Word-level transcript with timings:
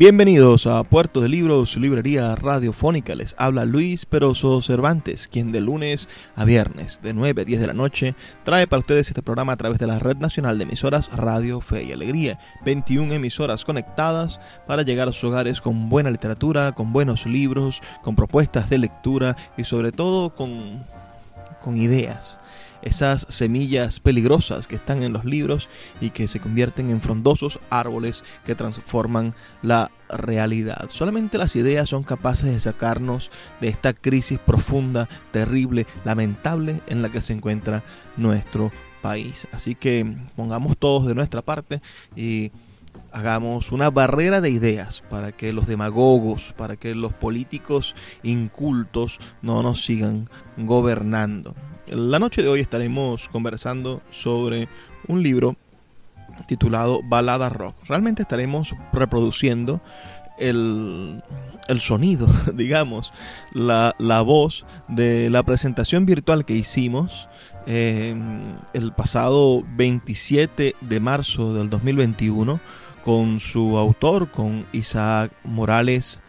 Bienvenidos 0.00 0.66
a 0.66 0.82
Puerto 0.82 1.20
de 1.20 1.28
Libros, 1.28 1.76
librería 1.76 2.34
radiofónica. 2.34 3.14
Les 3.14 3.34
habla 3.36 3.66
Luis 3.66 4.06
Peroso 4.06 4.62
Cervantes, 4.62 5.28
quien 5.28 5.52
de 5.52 5.60
lunes 5.60 6.08
a 6.36 6.46
viernes, 6.46 7.02
de 7.02 7.12
9 7.12 7.42
a 7.42 7.44
10 7.44 7.60
de 7.60 7.66
la 7.66 7.74
noche, 7.74 8.14
trae 8.42 8.66
para 8.66 8.80
ustedes 8.80 9.08
este 9.08 9.20
programa 9.20 9.52
a 9.52 9.56
través 9.58 9.78
de 9.78 9.86
la 9.86 9.98
Red 9.98 10.16
Nacional 10.16 10.56
de 10.56 10.64
Emisoras 10.64 11.14
Radio 11.14 11.60
Fe 11.60 11.84
y 11.84 11.92
Alegría. 11.92 12.38
21 12.64 13.12
emisoras 13.12 13.66
conectadas 13.66 14.40
para 14.66 14.84
llegar 14.84 15.06
a 15.06 15.12
sus 15.12 15.24
hogares 15.24 15.60
con 15.60 15.90
buena 15.90 16.10
literatura, 16.10 16.72
con 16.72 16.94
buenos 16.94 17.26
libros, 17.26 17.82
con 18.02 18.16
propuestas 18.16 18.70
de 18.70 18.78
lectura 18.78 19.36
y 19.58 19.64
sobre 19.64 19.92
todo 19.92 20.34
con, 20.34 20.82
con 21.60 21.76
ideas 21.76 22.39
esas 22.82 23.26
semillas 23.28 24.00
peligrosas 24.00 24.66
que 24.66 24.76
están 24.76 25.02
en 25.02 25.12
los 25.12 25.24
libros 25.24 25.68
y 26.00 26.10
que 26.10 26.28
se 26.28 26.40
convierten 26.40 26.90
en 26.90 27.00
frondosos 27.00 27.58
árboles 27.70 28.24
que 28.44 28.54
transforman 28.54 29.34
la 29.62 29.90
realidad. 30.08 30.88
Solamente 30.90 31.38
las 31.38 31.56
ideas 31.56 31.88
son 31.88 32.02
capaces 32.02 32.52
de 32.52 32.60
sacarnos 32.60 33.30
de 33.60 33.68
esta 33.68 33.92
crisis 33.92 34.38
profunda, 34.38 35.08
terrible, 35.30 35.86
lamentable 36.04 36.80
en 36.86 37.02
la 37.02 37.10
que 37.10 37.20
se 37.20 37.32
encuentra 37.32 37.82
nuestro 38.16 38.72
país. 39.02 39.46
Así 39.52 39.74
que 39.74 40.16
pongamos 40.36 40.76
todos 40.76 41.06
de 41.06 41.14
nuestra 41.14 41.42
parte 41.42 41.80
y 42.16 42.52
hagamos 43.12 43.72
una 43.72 43.90
barrera 43.90 44.40
de 44.40 44.50
ideas 44.50 45.02
para 45.10 45.32
que 45.32 45.52
los 45.52 45.66
demagogos, 45.66 46.54
para 46.56 46.76
que 46.76 46.94
los 46.94 47.12
políticos 47.12 47.94
incultos 48.22 49.18
no 49.42 49.62
nos 49.62 49.84
sigan 49.84 50.28
gobernando. 50.56 51.54
La 51.86 52.18
noche 52.18 52.42
de 52.42 52.48
hoy 52.48 52.60
estaremos 52.60 53.28
conversando 53.28 54.00
sobre 54.10 54.68
un 55.08 55.22
libro 55.22 55.56
titulado 56.46 57.00
Balada 57.02 57.48
Rock. 57.48 57.74
Realmente 57.86 58.22
estaremos 58.22 58.74
reproduciendo 58.92 59.80
el, 60.38 61.22
sonido, 61.80 62.26
digamos, 62.54 63.12
la, 63.52 64.22
voz 64.24 64.64
de 64.88 65.30
la 65.30 65.42
presentación 65.42 66.06
virtual 66.06 66.44
que 66.44 66.54
hicimos 66.54 67.28
eh, 67.66 68.14
el 68.72 68.92
pasado 68.92 69.62
27 69.76 70.76
de 70.80 71.00
marzo 71.00 71.54
del 71.54 71.68
2021 71.68 72.58
con 73.04 73.40
su 73.40 73.76
autor, 73.76 74.28
con 74.30 74.66
Isaac 74.72 75.32
Morales 75.44 76.20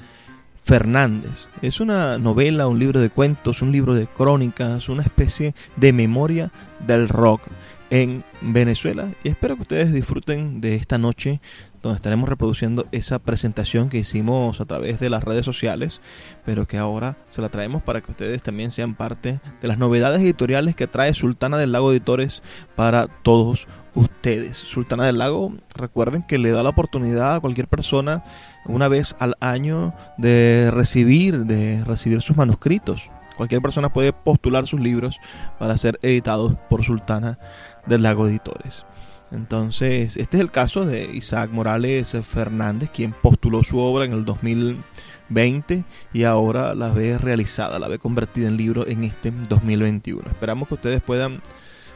Fernández. 0.64 1.50
Es 1.62 1.80
una 1.80 2.18
novela, 2.18 2.68
un 2.68 2.80
libro 2.80 3.00
de 3.00 3.10
cuentos, 3.10 3.62
un 3.62 3.72
libro 3.72 3.96
de 3.96 4.08
crónicas, 4.08 4.90
una 4.90 5.04
especie 5.04 5.56
de 5.76 5.94
memoria 5.94 6.52
del 6.86 7.10
rock 7.10 7.42
en 7.90 8.24
Venezuela. 8.42 9.10
Y 9.24 9.30
espero 9.30 9.56
que 9.56 9.64
ustedes 9.64 9.92
disfruten 9.92 10.62
de 10.62 10.76
esta 10.76 10.98
noche 10.98 11.42
donde 11.84 11.98
estaremos 11.98 12.30
reproduciendo 12.30 12.88
esa 12.92 13.20
presentación 13.20 13.90
que 13.90 13.98
hicimos 13.98 14.62
a 14.62 14.66
través 14.66 15.00
de 15.00 15.10
las 15.10 15.24
redes 15.24 15.46
sociales, 15.46 16.00
pero 16.46 16.68
que 16.68 16.78
ahora 16.78 17.18
se 17.30 17.42
la 17.42 17.50
traemos 17.50 17.82
para 17.84 18.02
que 18.02 18.12
ustedes 18.12 18.42
también 18.42 18.72
sean 18.72 18.96
parte 18.96 19.40
de 19.62 19.68
las 19.68 19.78
novedades 19.78 20.22
editoriales 20.22 20.76
que 20.76 20.88
trae 20.88 21.14
Sultana 21.14 21.58
del 21.58 21.72
Lago 21.72 21.92
Editores 21.92 22.44
para 22.76 23.08
todos 23.08 23.68
ustedes. 23.94 24.58
Sultana 24.58 25.06
del 25.06 25.18
Lago, 25.18 25.54
recuerden 25.76 26.24
que 26.24 26.38
le 26.38 26.52
da 26.52 26.64
la 26.64 26.70
oportunidad 26.70 27.36
a 27.36 27.40
cualquier 27.40 27.68
persona 27.68 28.24
una 28.66 28.88
vez 28.88 29.16
al 29.20 29.36
año 29.40 29.94
de 30.18 30.70
recibir, 30.72 31.46
de 31.46 31.84
recibir 31.84 32.22
sus 32.22 32.38
manuscritos. 32.38 33.10
Cualquier 33.38 33.62
persona 33.62 33.92
puede 33.92 34.14
postular 34.14 34.68
sus 34.68 34.80
libros 34.80 35.18
para 35.58 35.78
ser 35.78 36.00
editados 36.04 36.56
por 36.70 36.84
Sultana 36.84 37.40
del 37.86 38.04
Lago 38.04 38.28
Editores. 38.28 38.86
Entonces, 39.32 40.18
este 40.18 40.38
es 40.38 40.42
el 40.42 40.52
caso 40.52 40.86
de 40.86 41.06
Isaac 41.06 41.50
Morales 41.52 42.16
Fernández, 42.24 42.90
quien 42.90 43.14
postuló 43.14 43.64
su 43.64 43.80
obra 43.80 44.04
en 44.04 44.12
el 44.12 44.26
2020 44.26 45.86
y 46.12 46.24
ahora 46.24 46.76
la 46.76 46.90
ve 46.90 47.18
realizada, 47.18 47.80
la 47.80 47.88
ve 47.88 47.98
convertida 47.98 48.50
en 48.50 48.58
libro 48.58 48.86
en 48.86 49.06
este 49.06 49.32
2021. 49.32 50.30
Esperamos 50.30 50.68
que 50.68 50.74
ustedes 50.74 51.02
puedan 51.02 51.42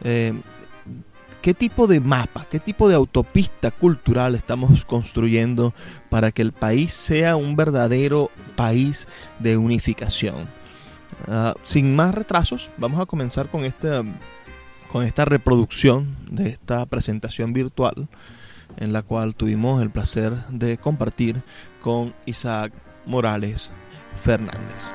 eh, 0.03 0.33
¿Qué 1.43 1.53
tipo 1.53 1.87
de 1.87 1.99
mapa, 1.99 2.47
qué 2.49 2.57
tipo 2.57 2.87
de 2.87 2.95
autopista 2.95 3.69
cultural 3.69 4.33
estamos 4.33 4.85
construyendo 4.85 5.73
para 6.09 6.31
que 6.31 6.41
el 6.41 6.53
país 6.53 6.93
sea 6.93 7.35
un 7.35 7.57
verdadero 7.57 8.31
país 8.55 9.09
de 9.39 9.57
unificación? 9.57 10.47
Ah, 11.27 11.53
sin 11.63 11.97
más 11.97 12.15
retrasos, 12.15 12.71
vamos 12.77 13.01
a 13.01 13.05
comenzar 13.05 13.49
con 13.49 13.65
esta, 13.65 14.03
con 14.89 15.03
esta 15.03 15.25
reproducción 15.25 16.15
de 16.31 16.47
esta 16.47 16.85
presentación 16.85 17.51
virtual 17.51 18.07
en 18.77 18.93
la 18.93 19.01
cual 19.01 19.35
tuvimos 19.35 19.81
el 19.81 19.89
placer 19.89 20.33
de 20.47 20.77
compartir 20.77 21.43
con 21.81 22.13
Isaac 22.25 22.71
Morales 23.05 23.69
Fernández. 24.15 24.93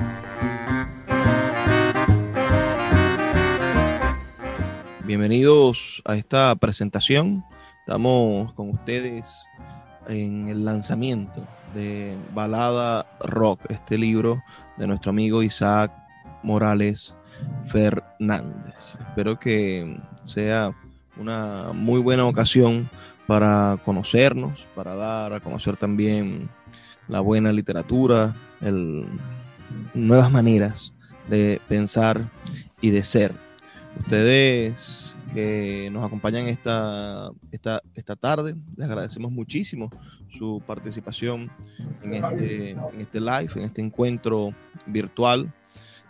Bienvenidos 5.08 6.02
a 6.04 6.16
esta 6.16 6.54
presentación. 6.56 7.42
Estamos 7.80 8.52
con 8.52 8.68
ustedes 8.68 9.48
en 10.06 10.48
el 10.48 10.66
lanzamiento 10.66 11.42
de 11.74 12.14
Balada 12.34 13.06
Rock, 13.20 13.58
este 13.70 13.96
libro 13.96 14.42
de 14.76 14.86
nuestro 14.86 15.08
amigo 15.08 15.42
Isaac 15.42 15.90
Morales 16.42 17.14
Fernández. 17.72 18.98
Espero 19.08 19.38
que 19.38 19.96
sea 20.24 20.74
una 21.16 21.72
muy 21.72 22.00
buena 22.00 22.26
ocasión 22.26 22.86
para 23.26 23.78
conocernos, 23.86 24.66
para 24.74 24.94
dar 24.94 25.32
a 25.32 25.40
conocer 25.40 25.78
también 25.78 26.50
la 27.08 27.20
buena 27.20 27.50
literatura, 27.50 28.34
nuevas 29.94 30.30
maneras 30.30 30.92
de 31.30 31.62
pensar 31.66 32.28
y 32.82 32.90
de 32.90 33.02
ser 33.04 33.47
Ustedes 34.00 35.14
que 35.34 35.88
nos 35.92 36.04
acompañan 36.04 36.46
esta, 36.46 37.30
esta, 37.52 37.82
esta 37.94 38.16
tarde, 38.16 38.54
les 38.76 38.86
agradecemos 38.86 39.30
muchísimo 39.30 39.90
su 40.38 40.62
participación 40.66 41.50
en 42.02 42.14
este, 42.14 42.70
en 42.70 43.00
este 43.00 43.20
live, 43.20 43.50
en 43.56 43.62
este 43.62 43.82
encuentro 43.82 44.54
virtual. 44.86 45.52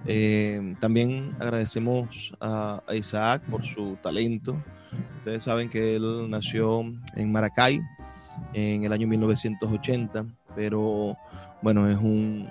Eh, 0.06 0.74
también 0.80 1.30
agradecemos 1.40 2.32
a, 2.40 2.82
Isaac 2.94 3.42
por 3.50 3.64
su 3.64 3.96
talento. 4.02 4.62
Ustedes 5.18 5.44
saben 5.44 5.68
que 5.68 5.96
él 5.96 6.30
nació 6.30 6.80
en 7.14 7.32
Maracay 7.32 7.80
en 8.52 8.84
el 8.84 8.92
año 8.92 9.08
1980, 9.08 10.26
pero 10.54 11.16
bueno, 11.62 11.90
es 11.90 11.96
un, 11.96 12.48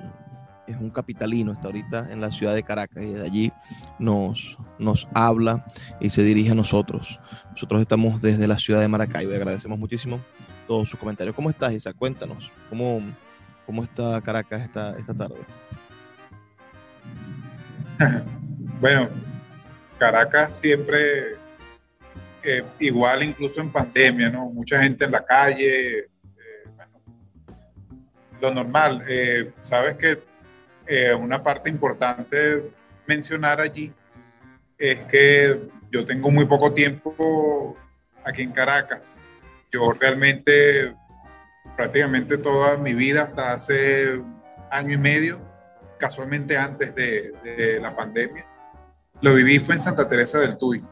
es 0.68 0.78
un 0.78 0.90
capitalino, 0.90 1.54
está 1.54 1.68
ahorita 1.68 2.12
en 2.12 2.22
la 2.22 2.32
ciudad 2.32 2.54
de 2.54 2.64
Caracas 2.64 3.04
y 3.04 3.14
de 3.14 3.26
allí 3.26 3.52
nos, 4.00 4.58
nos 4.78 5.08
habla 5.14 5.66
y 6.00 6.10
se 6.10 6.24
dirige 6.24 6.52
a 6.52 6.56
nosotros. 6.56 7.20
Nosotros 7.52 7.82
estamos 7.82 8.22
desde 8.22 8.48
la 8.48 8.58
ciudad 8.58 8.82
de 8.82 8.88
Maracaibo 8.88 9.32
y 9.32 9.36
agradecemos 9.36 9.80
muchísimo 9.80 10.20
todos 10.68 10.90
sus 10.90 11.00
comentarios. 11.00 11.36
¿Cómo 11.36 11.50
estás, 11.50 11.74
Isa? 11.74 11.94
Cuéntanos, 11.94 12.52
¿cómo, 12.70 13.02
cómo 13.66 13.84
está 13.84 14.22
Caracas 14.22 14.62
esta, 14.62 14.98
esta 14.98 15.14
tarde? 15.14 15.38
bueno, 18.82 19.10
Caracas 19.98 20.58
siempre 20.58 21.38
eh, 22.44 22.64
igual 22.80 23.24
incluso 23.24 23.62
en 23.62 23.72
pandemia, 23.72 24.30
¿no? 24.30 24.50
Mucha 24.50 24.82
gente 24.82 25.06
en 25.06 25.12
la 25.12 25.26
calle, 25.26 26.00
eh, 26.00 26.08
lo 28.40 28.54
normal. 28.54 29.04
Eh, 29.08 29.52
sabes 29.60 29.96
que 29.96 30.20
una 31.20 31.44
parte 31.44 31.70
importante 31.70 32.72
mencionar 33.08 33.60
allí 33.60 33.94
es 34.78 35.00
que 35.06 35.70
yo 35.92 36.06
tengo 36.06 36.30
muy 36.30 36.46
poco 36.46 36.74
tiempo 36.74 37.78
aquí 38.24 38.44
en 38.44 38.52
Caracas. 38.52 39.18
Yo 39.72 39.92
realmente, 39.94 40.96
prácticamente 41.76 42.38
toda 42.38 42.78
mi 42.78 42.94
vida, 42.94 43.24
hasta 43.24 43.54
hace 43.54 44.22
año 44.72 44.94
y 44.94 44.98
medio, 44.98 45.40
casualmente 45.98 46.58
antes 46.58 46.94
de, 46.96 47.80
la 47.82 47.96
pandemia, 47.96 48.46
lo 49.22 49.34
viví 49.34 49.60
fue 49.60 49.76
en 49.76 49.82
Santa 49.82 50.08
Teresa 50.08 50.40
del 50.40 50.58
Tuy. 50.58 50.84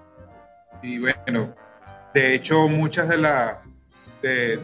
Y 0.82 1.00
bueno, 1.00 1.56
de 2.14 2.34
hecho 2.34 2.68
muchas 2.68 3.10
de 3.10 3.18
las, 3.18 3.84
de, 4.22 4.60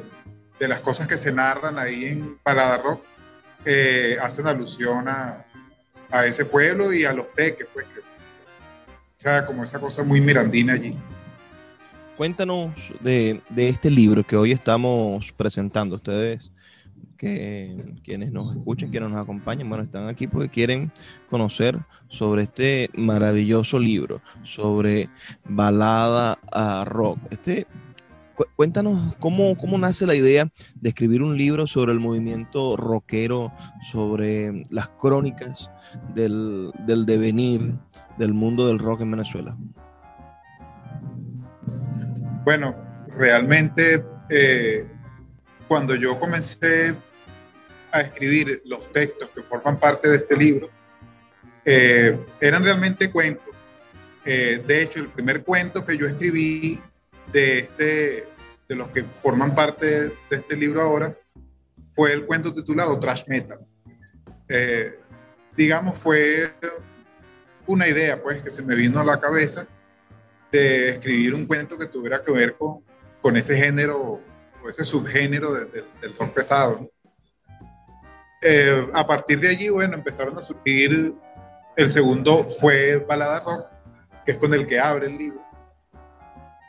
las 0.59 0.79
cosas 0.79 1.07
que 1.07 1.17
se 1.17 1.31
narran 1.31 1.79
ahí 1.79 2.05
en 2.05 2.37
Palada 2.39 2.77
Rock 2.77 3.03
eh, 3.65 4.17
hacen 4.21 4.47
alusión 4.47 5.07
a, 5.07 5.45
a, 6.09 6.25
ese 6.25 6.45
pueblo 6.45 6.93
y 6.93 7.05
a 7.05 7.13
los 7.13 7.31
teques, 7.33 7.67
pues, 7.73 7.85
que, 7.85 7.99
o 7.99 8.03
sea, 9.15 9.45
como 9.45 9.63
esa 9.63 9.79
cosa 9.79 10.03
muy 10.03 10.21
mirandina 10.21 10.73
allí. 10.73 10.95
Cuéntanos 12.17 12.73
de, 12.99 13.41
de 13.49 13.69
este 13.69 13.89
libro 13.89 14.23
que 14.23 14.35
hoy 14.35 14.51
estamos 14.51 15.31
presentando. 15.31 15.95
Ustedes 15.95 16.51
que 17.21 17.77
quienes 18.03 18.31
nos 18.31 18.55
escuchen, 18.55 18.89
quienes 18.89 19.11
nos 19.11 19.21
acompañen, 19.21 19.69
bueno, 19.69 19.83
están 19.83 20.07
aquí 20.07 20.25
porque 20.25 20.49
quieren 20.49 20.91
conocer 21.29 21.77
sobre 22.09 22.41
este 22.41 22.89
maravilloso 22.95 23.77
libro, 23.77 24.23
sobre 24.43 25.07
balada 25.43 26.39
a 26.51 26.83
rock. 26.83 27.19
Este, 27.29 27.67
cuéntanos 28.61 29.15
cómo, 29.17 29.57
cómo 29.57 29.79
nace 29.79 30.05
la 30.05 30.13
idea 30.13 30.47
de 30.75 30.89
escribir 30.89 31.23
un 31.23 31.35
libro 31.35 31.65
sobre 31.65 31.93
el 31.93 31.99
movimiento 31.99 32.77
rockero, 32.77 33.51
sobre 33.91 34.65
las 34.69 34.87
crónicas 34.89 35.71
del, 36.13 36.71
del 36.85 37.07
devenir 37.07 37.73
del 38.19 38.35
mundo 38.35 38.67
del 38.67 38.77
rock 38.77 39.01
en 39.01 39.09
Venezuela. 39.09 39.57
Bueno, 42.43 42.75
realmente 43.17 44.05
eh, 44.29 44.85
cuando 45.67 45.95
yo 45.95 46.19
comencé 46.19 46.93
a 47.91 48.01
escribir 48.01 48.61
los 48.65 48.91
textos 48.91 49.27
que 49.31 49.41
forman 49.41 49.79
parte 49.79 50.07
de 50.07 50.17
este 50.17 50.37
libro, 50.37 50.69
eh, 51.65 52.15
eran 52.39 52.63
realmente 52.63 53.09
cuentos. 53.09 53.55
Eh, 54.23 54.61
de 54.67 54.83
hecho, 54.83 54.99
el 54.99 55.07
primer 55.07 55.43
cuento 55.43 55.83
que 55.83 55.97
yo 55.97 56.05
escribí 56.05 56.79
de, 57.33 57.59
este, 57.59 58.30
de 58.71 58.77
los 58.77 58.87
que 58.87 59.03
forman 59.03 59.53
parte 59.53 59.85
de 59.85 60.13
este 60.29 60.55
libro 60.55 60.81
ahora 60.81 61.13
fue 61.93 62.13
el 62.13 62.25
cuento 62.25 62.53
titulado 62.53 62.97
Trash 63.01 63.25
Metal. 63.27 63.59
Eh, 64.47 64.97
digamos, 65.57 65.97
fue 65.97 66.53
una 67.67 67.89
idea 67.89 68.23
pues 68.23 68.41
que 68.41 68.49
se 68.49 68.61
me 68.61 68.73
vino 68.75 69.01
a 69.01 69.03
la 69.03 69.19
cabeza 69.19 69.67
de 70.53 70.91
escribir 70.91 71.35
un 71.35 71.47
cuento 71.47 71.77
que 71.77 71.87
tuviera 71.87 72.23
que 72.23 72.31
ver 72.31 72.55
con, 72.55 72.81
con 73.21 73.35
ese 73.35 73.57
género 73.57 74.21
o 74.63 74.69
ese 74.69 74.85
subgénero 74.85 75.53
del 75.53 76.15
rock 76.17 76.33
pesado. 76.33 76.89
Eh, 78.41 78.87
a 78.93 79.05
partir 79.05 79.41
de 79.41 79.49
allí, 79.49 79.67
bueno, 79.67 79.95
empezaron 79.95 80.37
a 80.37 80.41
surgir, 80.41 81.13
el 81.75 81.89
segundo 81.89 82.45
fue 82.45 82.99
Balada 82.99 83.41
Rock, 83.41 83.65
que 84.25 84.31
es 84.31 84.37
con 84.37 84.53
el 84.53 84.65
que 84.65 84.79
abre 84.79 85.07
el 85.07 85.17
libro. 85.17 85.41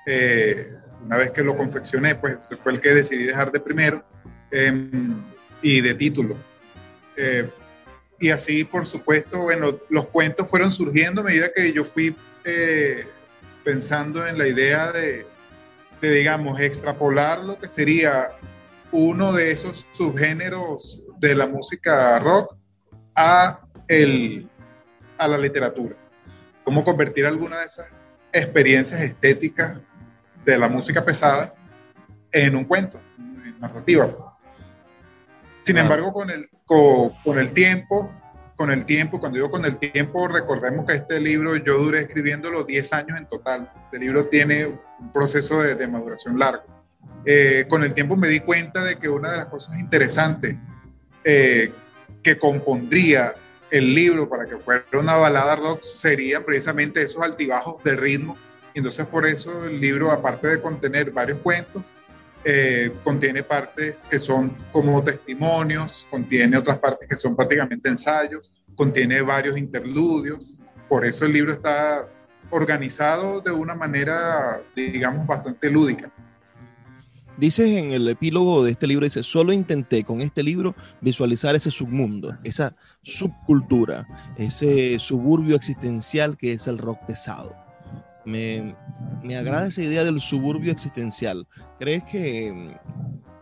Eh, 0.05 0.82
una 1.05 1.17
vez 1.17 1.31
que 1.31 1.43
lo 1.43 1.57
confeccioné, 1.57 2.15
pues 2.15 2.39
fue 2.61 2.73
el 2.73 2.81
que 2.81 2.95
decidí 2.95 3.25
dejar 3.25 3.53
de 3.53 3.61
primero 3.61 4.05
em, 4.51 5.15
y 5.61 5.81
de 5.81 5.95
título. 5.95 6.37
Eh, 7.17 7.49
y 8.19 8.31
así, 8.31 8.65
por 8.65 8.87
supuesto, 8.87 9.43
bueno, 9.43 9.79
los 9.89 10.07
cuentos 10.07 10.49
fueron 10.49 10.71
surgiendo 10.71 11.23
a 11.23 11.25
medida 11.25 11.53
que 11.53 11.73
yo 11.73 11.85
fui 11.85 12.15
pensando 13.65 14.27
en 14.27 14.39
la 14.39 14.49
idea 14.49 14.93
de, 14.93 15.27
de, 16.01 16.11
digamos, 16.11 16.61
extrapolar 16.61 17.41
lo 17.41 17.59
que 17.59 17.69
sería 17.69 18.33
uno 18.93 19.33
de 19.33 19.53
esos 19.53 19.87
subgéneros 19.93 21.07
de 21.19 21.35
la 21.35 21.47
música 21.47 22.19
rock 22.19 22.57
a, 23.15 23.61
el, 23.89 24.49
a 25.19 25.29
la 25.29 25.39
literatura. 25.39 25.97
Cómo 26.65 26.85
convertir 26.85 27.27
alguna 27.27 27.59
de 27.59 27.67
esas 27.67 27.89
experiencias 28.33 29.01
estéticas 29.01 29.79
de 30.45 30.59
la 30.59 30.69
música 30.69 31.05
pesada 31.05 31.55
en 32.31 32.57
un 32.57 32.65
cuento, 32.65 33.01
en 33.19 33.59
narrativa. 33.61 34.09
Sin 35.63 35.79
embargo, 35.79 36.13
con 36.13 36.31
el, 36.31 36.49
con, 36.65 37.39
el 37.39 37.53
tiempo, 37.53 38.13
con 38.57 38.71
el 38.71 38.85
tiempo, 38.85 39.21
cuando 39.21 39.37
digo 39.37 39.51
con 39.51 39.65
el 39.65 39.79
tiempo, 39.79 40.27
recordemos 40.27 40.87
que 40.87 40.95
este 40.95 41.21
libro 41.21 41.57
yo 41.57 41.79
duré 41.79 42.01
escribiéndolo 42.01 42.65
10 42.65 42.93
años 42.93 43.21
en 43.21 43.27
total. 43.27 43.71
Este 43.85 44.01
libro 44.01 44.27
tiene 44.27 44.67
un 44.67 45.13
proceso 45.13 45.63
de, 45.63 45.87
maduración 45.87 46.39
largo. 46.39 46.65
Eh, 47.25 47.67
con 47.69 47.85
el 47.85 47.95
tiempo 47.95 48.17
me 48.17 48.27
di 48.27 48.41
cuenta 48.41 48.83
de 48.83 48.99
que 48.99 49.09
una 49.09 49.31
de 49.31 49.37
las 49.37 49.47
cosas 49.47 49.79
interesantes 49.79 50.57
eh, 51.23 51.73
que 52.25 52.39
compondría 52.39 53.35
el 53.71 53.95
libro 53.95 54.29
para 54.29 54.47
que 54.47 54.57
fuera 54.57 54.85
una 54.95 55.15
balada 55.15 55.57
rock 55.57 55.83
sería 55.83 56.45
precisamente 56.45 57.03
esos 57.03 57.23
altibajos 57.23 57.83
de 57.85 57.97
ritmo. 57.97 58.37
Entonces 58.75 59.07
por 59.07 59.27
eso 59.27 59.67
el 59.67 59.81
libro, 59.81 60.11
aparte 60.11 60.49
de 60.49 60.61
contener 60.61 61.11
varios 61.11 61.39
cuentos, 61.39 61.83
eh, 62.45 62.91
contiene 63.05 63.45
partes 63.45 64.05
que 64.11 64.19
son 64.19 64.51
como 64.73 65.03
testimonios, 65.05 66.07
contiene 66.11 66.57
otras 66.57 66.79
partes 66.79 67.09
que 67.09 67.17
son 67.17 67.37
prácticamente 67.37 67.89
ensayos, 67.89 68.53
contiene 68.75 69.23
varios 69.23 69.57
interludios. 69.57 70.57
Por 70.89 71.05
eso 71.05 71.25
el 71.25 71.33
libro 71.33 71.53
está 71.53 72.09
organizado 72.51 73.41
de 73.41 73.53
una 73.53 73.75
manera, 73.75 74.61
digamos, 74.75 75.27
bastante 75.27 75.71
lúdica. 75.71 76.11
Dices 77.37 77.67
en 77.67 77.93
el 77.93 78.09
epílogo 78.09 78.63
de 78.63 78.73
este 78.73 78.87
libro, 78.87 79.07
dice, 79.07 79.23
solo 79.23 79.53
intenté 79.53 80.05
con 80.05 80.21
este 80.21 80.43
libro 80.43 80.75
visualizar 81.01 81.55
ese 81.55 81.71
submundo, 81.71 82.37
esa 82.45 82.77
subcultura, 83.03 84.07
ese 84.37 84.99
suburbio 84.99 85.57
existencial 85.57 86.37
que 86.37 86.53
es 86.53 86.67
el 86.67 86.77
rock 86.77 86.99
pesado. 87.07 87.62
Me, 88.25 88.75
me 89.23 89.37
agrada 89.37 89.67
esa 89.67 89.83
idea 89.83 90.05
del 90.05 90.21
suburbio 90.21 90.73
existencial. 90.73 91.47
¿Crees 91.79 92.05
que, 92.05 92.77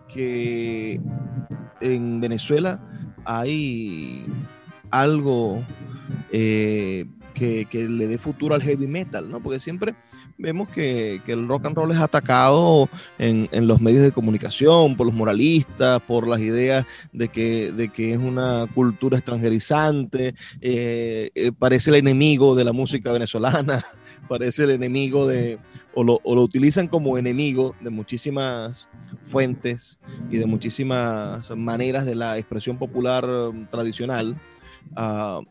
que 0.08 1.00
en 1.80 2.20
Venezuela 2.20 2.80
hay 3.24 4.24
algo 4.90 5.62
eh, 6.32 7.06
que, 7.34 7.66
que, 7.66 7.88
le 7.88 8.06
dé 8.06 8.18
futuro 8.18 8.54
al 8.54 8.62
heavy 8.62 8.86
metal? 8.86 9.30
¿no? 9.30 9.40
Porque 9.40 9.60
siempre 9.60 9.94
vemos 10.40 10.68
que, 10.68 11.20
el 11.26 11.46
rock 11.46 11.66
and 11.66 11.76
roll 11.76 11.92
es 11.92 11.98
atacado 11.98 12.88
en, 13.18 13.48
los 13.66 13.80
medios 13.80 14.02
de 14.02 14.12
comunicación, 14.12 14.96
por 14.96 15.06
los 15.06 15.14
moralistas, 15.14 16.00
por 16.02 16.26
las 16.26 16.40
ideas 16.40 16.86
de 17.12 17.28
que, 17.28 17.70
de 17.72 17.88
que 17.90 18.12
es 18.12 18.18
una 18.18 18.66
cultura 18.74 19.18
extranjerizante, 19.18 20.34
eh, 20.60 21.30
eh, 21.34 21.52
parece 21.56 21.90
el 21.90 21.96
enemigo 21.96 22.54
de 22.54 22.64
la 22.64 22.72
música 22.72 23.12
venezolana, 23.12 23.84
parece 24.30 24.62
el 24.62 24.70
enemigo 24.70 25.26
de, 25.26 25.58
o 25.92 26.04
lo, 26.04 26.20
o 26.22 26.36
lo, 26.36 26.42
utilizan 26.42 26.86
como 26.86 27.18
enemigo 27.18 27.74
de 27.80 27.90
muchísimas 27.90 28.88
fuentes 29.26 29.98
y 30.30 30.36
de 30.36 30.46
muchísimas 30.46 31.50
maneras 31.56 32.06
de 32.06 32.14
la 32.14 32.38
expresión 32.38 32.78
popular 32.78 33.28
um, 33.28 33.66
tradicional. 33.66 34.36
Uh, 34.92 35.44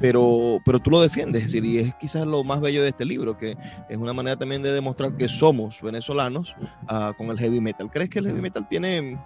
pero, 0.00 0.58
pero 0.64 0.80
tú 0.80 0.90
lo 0.90 1.02
defiendes, 1.02 1.42
es 1.42 1.52
decir, 1.52 1.66
y 1.66 1.78
es 1.80 1.94
quizás 1.96 2.24
lo 2.24 2.42
más 2.44 2.62
bello 2.62 2.82
de 2.82 2.88
este 2.88 3.04
libro, 3.04 3.36
que 3.36 3.58
es 3.90 3.98
una 3.98 4.14
manera 4.14 4.36
también 4.36 4.62
de 4.62 4.72
demostrar 4.72 5.14
que 5.18 5.28
somos 5.28 5.82
venezolanos 5.82 6.54
uh, 6.84 7.12
con 7.18 7.26
el 7.26 7.38
heavy 7.38 7.60
metal. 7.60 7.90
¿Crees 7.90 8.08
que 8.08 8.20
el 8.20 8.26
heavy 8.26 8.40
metal 8.40 8.66
tiene, 8.70 9.20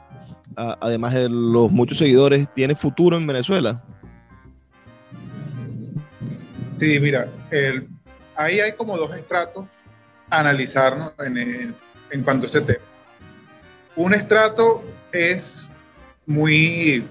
uh, 0.56 0.74
además 0.80 1.14
de 1.14 1.28
los 1.28 1.70
muchos 1.70 1.98
seguidores, 1.98 2.52
tiene 2.52 2.74
futuro 2.74 3.16
en 3.16 3.28
Venezuela? 3.28 3.80
Sí, 6.70 6.98
mira, 7.00 7.28
el, 7.52 7.88
ahí 8.38 8.60
hay 8.60 8.72
como 8.72 8.96
dos 8.96 9.14
estratos 9.14 9.66
a 10.30 10.40
analizarnos 10.40 11.12
en, 11.18 12.22
cuanto 12.24 12.46
a 12.46 12.48
ese 12.48 12.60
tema. 12.60 12.84
Un 13.96 14.14
estrato 14.14 14.82
es 15.12 15.70
muy, 16.24 17.06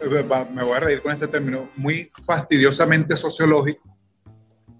me 0.52 0.64
voy 0.64 0.76
a 0.76 0.80
reír 0.80 1.00
con 1.00 1.12
este 1.12 1.28
término, 1.28 1.68
muy 1.76 2.10
fastidiosamente 2.26 3.16
sociológico, 3.16 3.82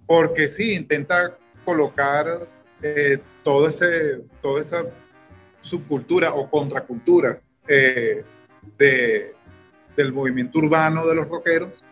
porque 0.07 0.49
sí, 0.49 0.75
intenta 0.75 1.37
colocar 1.65 2.49
eh, 2.83 3.19
todo 3.45 3.69
ese, 3.69 4.21
toda 4.43 4.61
esa 4.61 4.83
subcultura 5.61 6.35
o 6.35 6.51
contracultura 6.51 7.41
eh, 7.69 8.25
de, 8.77 9.35
del 9.97 10.13
movimiento 10.13 10.59
urbano 10.59 11.07
de 11.07 11.15
los 11.15 11.29
rockeros 11.29 11.84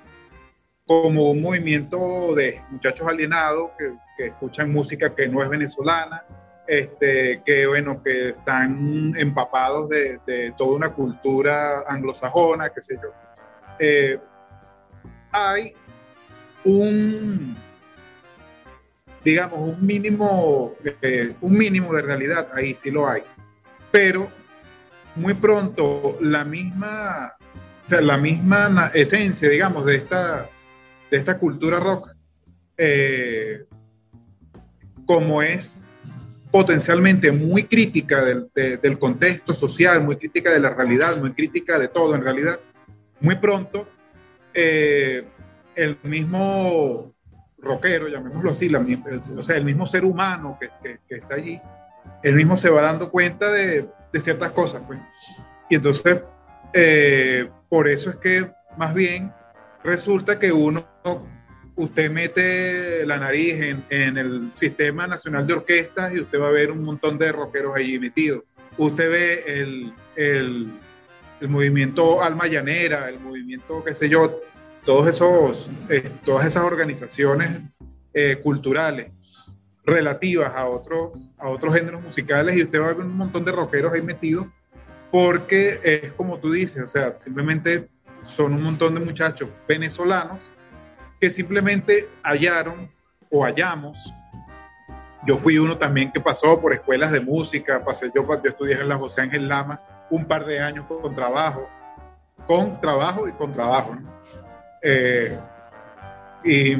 como 0.87 1.31
un 1.31 1.41
movimiento 1.41 2.35
de 2.35 2.61
muchachos 2.71 3.07
alienados 3.07 3.71
que, 3.79 3.93
escuchan 4.19 4.71
música 4.71 5.13
que 5.17 5.27
no 5.27 5.43
es 5.43 5.49
venezolana, 5.49 6.23
este, 6.69 7.43
que 7.45 7.67
bueno, 7.67 8.01
que 8.05 8.29
están 8.29 9.15
empapados 9.17 9.89
de, 9.89 10.21
de, 10.25 10.55
toda 10.57 10.77
una 10.77 10.91
cultura 10.91 11.81
anglosajona, 11.89 12.71
qué 12.71 12.81
sé 12.81 13.01
yo. 13.03 13.11
Eh, 13.81 14.21
hay 15.33 15.75
un, 16.65 17.57
digamos, 19.25 19.59
un 19.59 19.85
mínimo, 19.85 20.75
eh, 21.01 21.35
un 21.41 21.57
mínimo 21.57 21.93
de 21.95 22.03
realidad, 22.03 22.49
ahí 22.55 22.75
sí 22.75 22.91
lo 22.91 23.09
hay, 23.09 23.23
pero 23.91 24.31
muy 25.17 25.35
pronto 25.35 26.17
la 26.21 26.45
misma, 26.45 27.33
o 27.85 27.89
sea, 27.89 28.01
la 28.01 28.19
misma 28.19 28.91
esencia, 28.95 29.49
digamos, 29.49 29.85
de 29.85 29.97
esta, 29.97 30.49
de 31.13 31.19
esta 31.19 31.39
cultura 31.39 31.79
rock, 31.79 32.09
eh, 32.79 33.67
como 35.05 35.43
es 35.43 35.79
potencialmente 36.51 37.31
muy 37.31 37.65
crítica 37.65 38.25
del, 38.25 38.49
de, 38.55 38.79
del, 38.79 38.99
contexto 38.99 39.53
social, 39.53 40.03
muy 40.03 40.17
crítica 40.17 40.51
de 40.51 40.61
la 40.61 40.71
realidad, 40.71 41.19
muy 41.19 41.35
crítica 41.35 41.79
de 41.79 41.89
todo 41.89 42.15
en 42.15 42.23
realidad, 42.23 42.59
muy 43.21 43.35
pronto 43.35 43.87
eh, 44.55 45.27
el 45.75 45.99
mismo 46.03 47.13
rockero, 47.59 48.09
llamémoslo 48.09 48.51
así, 48.51 48.75
o 48.75 49.43
sea, 49.43 49.57
el 49.57 49.67
mismo 49.67 49.87
ser 49.87 50.07
humano 50.07 50.57
que, 50.59 50.71
que, 50.83 50.99
que, 51.07 51.17
está 51.17 51.35
allí, 51.35 51.61
él 52.23 52.35
mismo 52.37 52.57
se 52.57 52.71
va 52.71 52.81
dando 52.81 53.11
cuenta 53.11 53.53
de, 53.53 53.87
de 54.11 54.21
ciertas 54.21 54.53
cosas. 54.53 54.83
Pues. 54.87 54.99
Y 55.69 55.75
entonces, 55.75 56.23
eh, 56.73 57.51
por 57.69 57.87
eso 57.87 58.09
es 58.09 58.17
que 58.17 58.51
más 58.79 58.95
bien 58.95 59.31
resulta 59.85 60.39
que 60.39 60.53
uno 60.53 60.87
usted 61.77 62.11
mete 62.11 63.07
la 63.07 63.19
nariz 63.19 63.55
en, 63.89 64.17
el 64.17 64.51
Sistema 64.53 65.07
Nacional 65.07 65.47
de 65.47 65.55
Orquestas 65.55 66.15
y 66.15 66.21
usted 66.21 66.41
va 66.41 66.49
a 66.49 66.53
ver 66.53 66.71
un 66.71 66.85
montón 66.85 67.19
de 67.19 67.33
rockeros 67.33 67.75
allí 67.77 67.99
metidos. 67.99 68.43
Usted 68.77 69.11
ve 69.11 69.45
el, 69.47 69.93
el, 70.17 71.49
movimiento 71.49 72.23
Alma 72.23 72.47
Llanera, 72.47 73.09
el 73.09 73.19
movimiento, 73.19 73.83
qué 73.83 73.95
sé 73.95 74.09
yo, 74.09 74.41
todos 74.85 75.09
esos, 75.09 75.71
todas 76.25 76.47
esas 76.47 76.65
organizaciones 76.65 77.63
eh, 78.15 78.39
culturales 78.43 79.11
relativas 79.85 80.55
a 80.55 80.69
otros, 80.69 81.31
a 81.39 81.49
otros 81.49 81.75
géneros 81.75 82.03
musicales 82.03 82.57
y 82.57 82.63
usted 82.63 82.81
va 82.81 82.91
a 82.91 82.95
ver 82.95 83.05
un 83.05 83.17
montón 83.17 83.45
de 83.45 83.53
rockeros 83.53 83.93
ahí 83.93 84.03
metidos 84.03 84.47
porque 85.11 85.81
es 85.83 86.13
como 86.13 86.39
tú 86.39 86.53
dices, 86.53 86.83
o 86.83 86.89
sea, 86.89 87.19
simplemente 87.19 87.89
son 88.23 88.55
un 88.55 88.63
montón 88.63 88.95
de 88.95 89.01
muchachos 89.01 89.49
venezolanos 89.69 90.39
que 91.21 91.31
simplemente 91.31 92.09
hallaron 92.23 92.91
o 93.31 93.45
hallamos. 93.45 93.97
Yo 95.25 95.39
fui 95.39 95.57
uno 95.59 95.79
también 95.79 96.11
que 96.11 96.21
pasó 96.21 96.61
por 96.61 96.73
escuelas 96.73 97.13
de 97.13 97.21
música, 97.21 97.85
pasé 97.85 98.11
yo, 98.15 98.27
yo 98.43 98.51
estudié 98.51 98.75
en 98.75 98.89
la 98.89 98.97
José 98.97 99.23
Ángel 99.23 99.49
Lama 99.49 99.81
un 100.11 100.25
par 100.25 100.45
de 100.45 100.61
años 100.61 100.85
con 100.87 101.15
trabajo, 101.15 101.69
con 102.47 102.81
trabajo 102.81 103.29
y 103.29 103.33
con 103.33 103.53
trabajo. 103.53 103.97
Eh, 104.83 105.39
y 106.45 106.75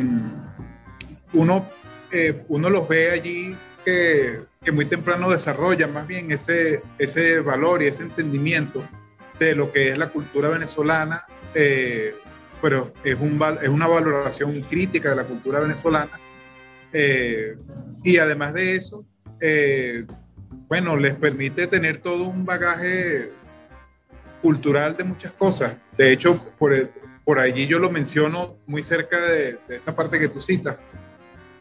uno, 1.33 1.65
eh, 2.11 2.45
uno 2.49 2.69
los 2.69 2.89
ve 2.89 3.13
allí 3.13 3.57
que, 3.85 4.41
que, 4.63 4.73
muy 4.73 4.87
temprano 4.87 5.31
desarrollan 5.31 5.93
más 5.93 6.07
bien 6.07 6.33
ese, 6.33 6.83
ese 6.99 7.41
valor 7.41 7.83
y 7.83 7.87
ese 7.87 8.03
entendimiento 8.03 8.83
de 9.39 9.55
lo 9.55 9.73
que 9.73 9.91
es 9.91 9.99
la 9.99 10.09
cultura 10.09 10.49
venezolana 10.49 11.27
eh, 11.55 12.15
pero 12.61 12.93
es, 13.03 13.17
un, 13.19 13.41
es 13.61 13.69
una 13.69 13.89
valoración 13.89 14.61
crítica 14.63 15.11
de 15.11 15.17
la 15.17 15.25
cultura 15.25 15.61
venezolana. 15.61 16.19
Eh, 16.93 17.57
y 18.05 18.19
además 18.19 18.55
de 18.55 18.77
eso, 18.77 19.05
eh, 19.41 20.05
bueno, 20.69 20.97
les 20.97 21.15
permite 21.15 21.67
tener 21.67 21.99
todo 21.99 22.25
un 22.25 22.45
bagaje 22.45 23.31
cultural 24.41 24.97
de 24.97 25.05
muchas 25.05 25.33
cosas. 25.33 25.77
De 25.97 26.13
hecho, 26.13 26.39
por, 26.59 26.73
por 27.25 27.39
allí 27.39 27.67
yo 27.67 27.79
lo 27.79 27.91
menciono 27.91 28.57
muy 28.67 28.83
cerca 28.83 29.21
de, 29.21 29.59
de, 29.69 29.77
esa 29.77 29.95
parte 29.97 30.19
que 30.19 30.29
tú 30.29 30.41
citas, 30.41 30.85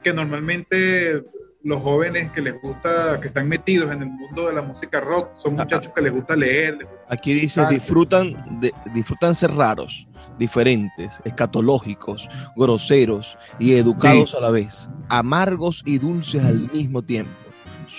que 0.03 0.13
normalmente 0.13 1.23
los 1.63 1.81
jóvenes 1.81 2.31
que 2.31 2.41
les 2.41 2.59
gusta, 2.61 3.19
que 3.21 3.27
están 3.27 3.47
metidos 3.47 3.91
en 3.91 4.01
el 4.01 4.09
mundo 4.09 4.47
de 4.47 4.53
la 4.53 4.61
música 4.61 4.99
rock, 4.99 5.35
son 5.35 5.55
muchachos 5.55 5.91
que 5.93 6.01
les 6.01 6.11
gusta 6.11 6.35
leer. 6.35 6.77
Les 6.77 6.89
gusta 6.89 7.00
Aquí 7.11 7.33
dice, 7.33 7.65
disfrutan, 7.69 8.61
de, 8.61 8.73
disfrutan 8.93 9.35
ser 9.35 9.51
raros 9.53 10.07
diferentes, 10.39 11.19
escatológicos, 11.25 12.27
groseros 12.55 13.37
y 13.59 13.73
educados 13.73 14.31
sí. 14.31 14.37
a 14.37 14.39
la 14.39 14.49
vez, 14.49 14.89
amargos 15.09 15.83
y 15.85 15.97
dulces 15.97 16.43
al 16.43 16.71
mismo 16.71 17.01
tiempo. 17.01 17.31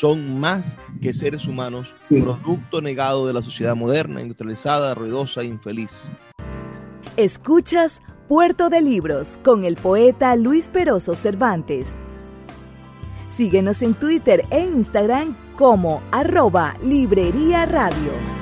Son 0.01 0.41
más 0.41 0.77
que 1.01 1.13
seres 1.13 1.47
humanos, 1.47 1.89
sí. 2.01 2.21
producto 2.23 2.81
negado 2.81 3.27
de 3.27 3.35
la 3.35 3.43
sociedad 3.43 3.77
moderna, 3.77 4.23
industrializada, 4.23 4.95
ruidosa 4.95 5.43
e 5.43 5.45
infeliz. 5.45 6.11
Escuchas 7.17 8.01
Puerto 8.29 8.71
de 8.71 8.81
Libros 8.81 9.39
con 9.45 9.67
el 9.67 9.77
poeta 9.77 10.35
Luis 10.37 10.71
Peroso 10.71 11.15
Cervantes. 11.15 12.01
Síguenos 13.29 13.83
en 13.83 13.93
Twitter 13.93 14.47
e 14.51 14.61
Instagram 14.61 15.37
como 15.57 16.03
arroba 16.11 16.75
Librería 16.83 17.67
Radio. 17.67 18.42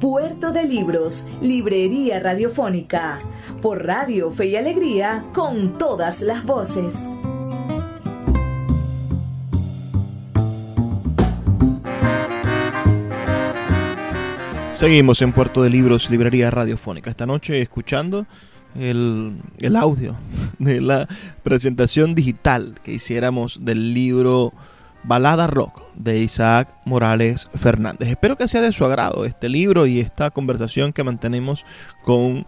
Puerto 0.00 0.52
de 0.52 0.62
Libros, 0.62 1.26
Librería 1.42 2.20
Radiofónica, 2.20 3.20
por 3.60 3.84
Radio 3.84 4.30
Fe 4.30 4.46
y 4.46 4.56
Alegría, 4.56 5.24
con 5.34 5.76
todas 5.76 6.22
las 6.22 6.44
voces. 6.44 7.04
Seguimos 14.72 15.20
en 15.20 15.32
Puerto 15.32 15.64
de 15.64 15.70
Libros, 15.70 16.08
Librería 16.10 16.52
Radiofónica. 16.52 17.10
Esta 17.10 17.26
noche 17.26 17.60
escuchando 17.60 18.26
el, 18.78 19.32
el, 19.58 19.74
audio 19.74 20.14
de 20.60 20.80
la 20.80 21.08
presentación 21.42 22.14
digital 22.14 22.76
que 22.84 22.92
hiciéramos 22.92 23.64
del 23.64 23.94
libro 23.94 24.52
Balada 25.04 25.46
Rock 25.46 25.82
de 25.94 26.18
Isaac 26.18 26.68
Morales 26.84 27.48
Fernández. 27.56 28.08
Espero 28.08 28.36
que 28.36 28.48
sea 28.48 28.60
de 28.60 28.72
su 28.72 28.84
agrado 28.84 29.24
este 29.24 29.48
libro 29.48 29.86
y 29.86 30.00
esta 30.00 30.30
conversación 30.30 30.92
que 30.92 31.04
mantenemos 31.04 31.64
con 32.04 32.46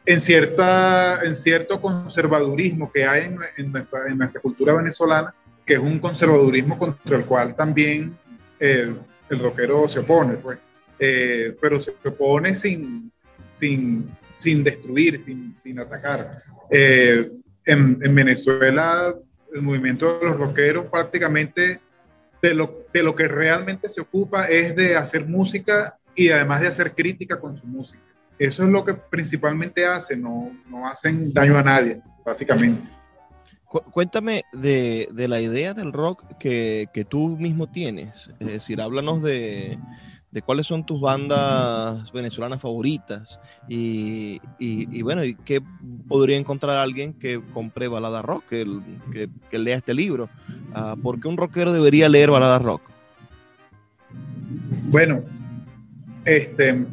en, 0.05 0.19
cierta, 0.19 1.23
en 1.23 1.35
cierto 1.35 1.81
conservadurismo 1.81 2.91
que 2.91 3.05
hay 3.05 3.35
en, 3.57 3.71
nuestra, 3.71 4.41
cultura 4.41 4.73
venezolana, 4.73 5.33
que 5.65 5.73
es 5.73 5.79
un 5.79 5.99
conservadurismo 5.99 6.79
contra 6.79 7.17
el 7.17 7.25
cual 7.25 7.55
también 7.55 8.17
eh, 8.59 8.93
el 9.29 9.39
rockero 9.39 9.87
se 9.87 9.99
opone, 9.99 10.35
pues. 10.35 10.57
Eh, 11.01 11.55
pero 11.61 11.79
se 11.79 11.93
opone 12.03 12.55
sin, 12.55 13.09
sin, 13.45 14.09
sin 14.25 14.63
destruir, 14.63 15.17
sin, 15.17 15.55
sin 15.55 15.79
atacar. 15.79 16.43
en 16.69 18.15
Venezuela 18.15 19.15
el 19.53 19.61
movimiento 19.61 20.19
de 20.19 20.25
los 20.25 20.37
rockeros 20.37 20.89
prácticamente 20.89 21.79
de 22.41 22.53
lo, 22.53 22.85
de 22.93 23.03
lo 23.03 23.15
que 23.15 23.27
realmente 23.27 23.89
se 23.89 24.01
ocupa 24.01 24.45
es 24.45 24.75
de 24.75 24.95
hacer 24.95 25.27
música 25.27 25.97
y 26.15 26.29
además 26.29 26.61
de 26.61 26.67
hacer 26.67 26.93
crítica 26.93 27.39
con 27.39 27.55
su 27.55 27.65
música. 27.67 28.01
Eso 28.37 28.63
es 28.63 28.69
lo 28.69 28.85
que 28.85 28.93
principalmente 28.93 29.85
hacen, 29.85 30.21
no, 30.21 30.51
no 30.69 30.87
hacen 30.87 31.33
daño 31.33 31.57
a 31.57 31.63
nadie, 31.63 32.01
básicamente. 32.25 32.81
Cuéntame 33.65 34.45
de, 34.53 35.09
de 35.11 35.27
la 35.27 35.41
idea 35.41 35.73
del 35.73 35.93
rock 35.93 36.23
que, 36.39 36.87
que, 36.91 37.05
tú 37.05 37.37
mismo 37.37 37.67
tienes. 37.67 38.31
Es 38.39 38.47
decir, 38.47 38.81
háblanos 38.81 39.21
de, 39.21 39.77
de 40.31 40.41
cuáles 40.43 40.67
son 40.67 40.85
tus 40.85 41.01
bandas 41.01 42.11
venezolanas 42.11 42.61
favoritas 42.61 43.39
y, 43.67 44.39
bueno, 45.01 45.23
y 45.23 45.35
qué 45.35 45.61
podría 46.07 46.37
encontrar 46.37 46.77
alguien 46.77 47.13
que 47.13 47.41
compre 47.53 47.87
balada 47.87 48.21
rock, 48.21 48.45
que, 48.49 49.29
que, 49.49 49.59
lea 49.59 49.77
este 49.77 49.93
libro. 49.93 50.29
Uh, 50.75 50.99
¿Por 51.01 51.19
qué 51.19 51.27
un 51.27 51.37
rockero 51.37 51.73
debería 51.73 52.07
leer 52.09 52.29
balada 52.29 52.59
rock? 52.59 52.81
Bueno, 54.89 55.23
este, 56.25 56.85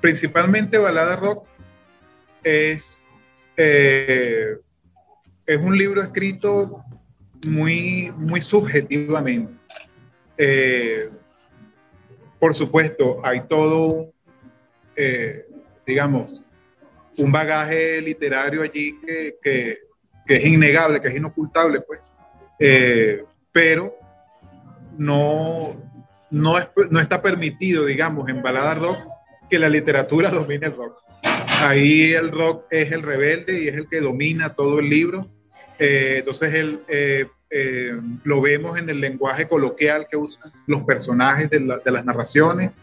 principalmente 0.00 0.78
balada 0.78 1.16
rock 1.16 1.46
es, 2.42 2.98
eh, 3.56 4.56
es 5.46 5.58
un 5.58 5.76
libro 5.76 6.02
escrito 6.02 6.82
muy, 7.46 8.12
muy 8.16 8.40
subjetivamente. 8.40 9.52
Eh, 10.38 11.10
por 12.42 12.54
supuesto, 12.54 13.20
hay 13.22 13.42
todo, 13.42 14.12
eh, 14.96 15.46
digamos, 15.86 16.42
un 17.16 17.30
bagaje 17.30 18.02
literario 18.02 18.62
allí 18.62 18.98
que, 19.40 19.78
es 20.26 20.44
innegable, 20.44 21.00
que 21.00 21.06
es 21.06 21.14
inocultable, 21.14 21.82
pues. 21.82 22.12
Eh, 22.58 23.22
pero 23.52 23.94
no, 24.98 25.76
no, 26.32 26.58
está 26.58 27.22
permitido, 27.22 27.84
digamos, 27.84 28.28
en 28.28 28.42
balada 28.42 28.74
rock 28.74 28.98
que 29.48 29.60
la 29.60 29.68
literatura 29.68 30.28
domine 30.32 30.66
el 30.66 30.74
rock. 30.74 30.98
Ahí 31.60 32.12
el 32.12 32.32
rock 32.32 32.66
es 32.70 32.90
el 32.90 33.02
rebelde 33.02 33.62
y 33.62 33.68
es 33.68 33.76
el 33.76 33.88
que 33.88 34.00
domina 34.00 34.54
todo 34.54 34.80
el 34.80 34.88
libro. 34.88 35.30
Eh, 35.78 36.16
entonces, 36.18 36.54
el, 36.54 36.80
lo 38.24 38.40
vemos 38.40 38.78
en 38.78 38.88
el 38.88 39.00
lenguaje 39.00 39.46
coloquial 39.46 40.06
que 40.10 40.16
usan 40.16 40.52
los 40.66 40.82
personajes 40.82 41.50
de, 41.50 41.60
las 41.60 42.04
narraciones, 42.04 42.76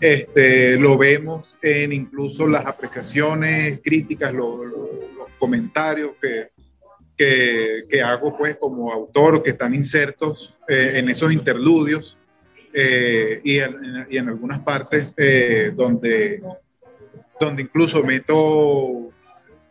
este, 0.00 0.78
lo 0.78 0.96
vemos 0.96 1.56
en 1.62 1.92
incluso 1.92 2.48
las 2.48 2.64
apreciaciones 2.64 3.80
críticas, 3.84 4.32
los 4.32 4.72
comentarios 5.38 6.12
que, 6.20 6.50
que, 7.88 8.02
hago 8.02 8.36
pues 8.36 8.56
como 8.56 8.90
autor, 8.90 9.42
que 9.42 9.50
están 9.50 9.74
insertos 9.74 10.56
eh, 10.68 10.92
en 10.94 11.08
esos 11.08 11.32
interludios 11.32 12.16
eh, 12.72 13.40
y, 13.44 13.58
en, 13.58 14.28
algunas 14.28 14.60
partes 14.60 15.14
donde, 15.76 16.42
donde 17.38 17.62
incluso 17.62 18.02
meto 18.02 19.10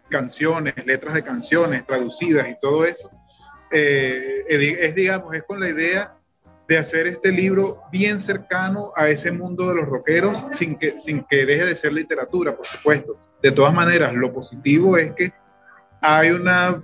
canciones, 0.09 0.75
letras 0.85 1.15
de 1.15 1.23
canciones 1.23 1.85
traducidas 1.87 2.47
y 2.49 2.55
todo 2.61 2.85
eso 2.85 3.09
eh, 3.71 4.45
es, 4.47 4.95
digamos, 4.95 5.33
es 5.33 5.43
con 5.43 5.59
la 5.59 5.69
idea 5.69 6.15
de 6.67 6.77
hacer 6.77 7.07
este 7.07 7.31
libro 7.31 7.81
bien 7.91 8.19
cercano 8.19 8.91
a 8.95 9.09
ese 9.09 9.31
mundo 9.31 9.67
de 9.67 9.75
los 9.75 9.87
rockeros 9.87 10.45
sin 10.51 10.77
que, 10.77 10.99
sin 10.99 11.23
que 11.23 11.45
deje 11.45 11.65
de 11.65 11.75
ser 11.75 11.93
literatura, 11.93 12.55
por 12.55 12.65
supuesto. 12.65 13.17
De 13.41 13.51
todas 13.51 13.73
maneras, 13.73 14.13
lo 14.13 14.31
positivo 14.31 14.97
es 14.97 15.11
que 15.13 15.33
hay 16.01 16.29
una 16.31 16.83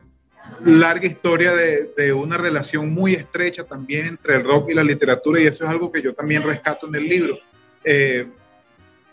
larga 0.63 1.05
historia 1.05 1.53
de, 1.53 1.91
de, 1.95 2.13
una 2.13 2.37
relación 2.37 2.93
muy 2.93 3.13
estrecha 3.13 3.63
también 3.63 4.07
entre 4.07 4.35
el 4.35 4.43
rock 4.43 4.69
y 4.71 4.73
la 4.73 4.83
literatura 4.83 5.39
y 5.39 5.47
eso 5.47 5.65
es 5.65 5.69
algo 5.69 5.91
que 5.91 6.01
yo 6.01 6.13
también 6.13 6.43
rescato 6.43 6.87
en 6.87 6.95
el 6.95 7.07
libro. 7.07 7.37
Eh, 7.83 8.27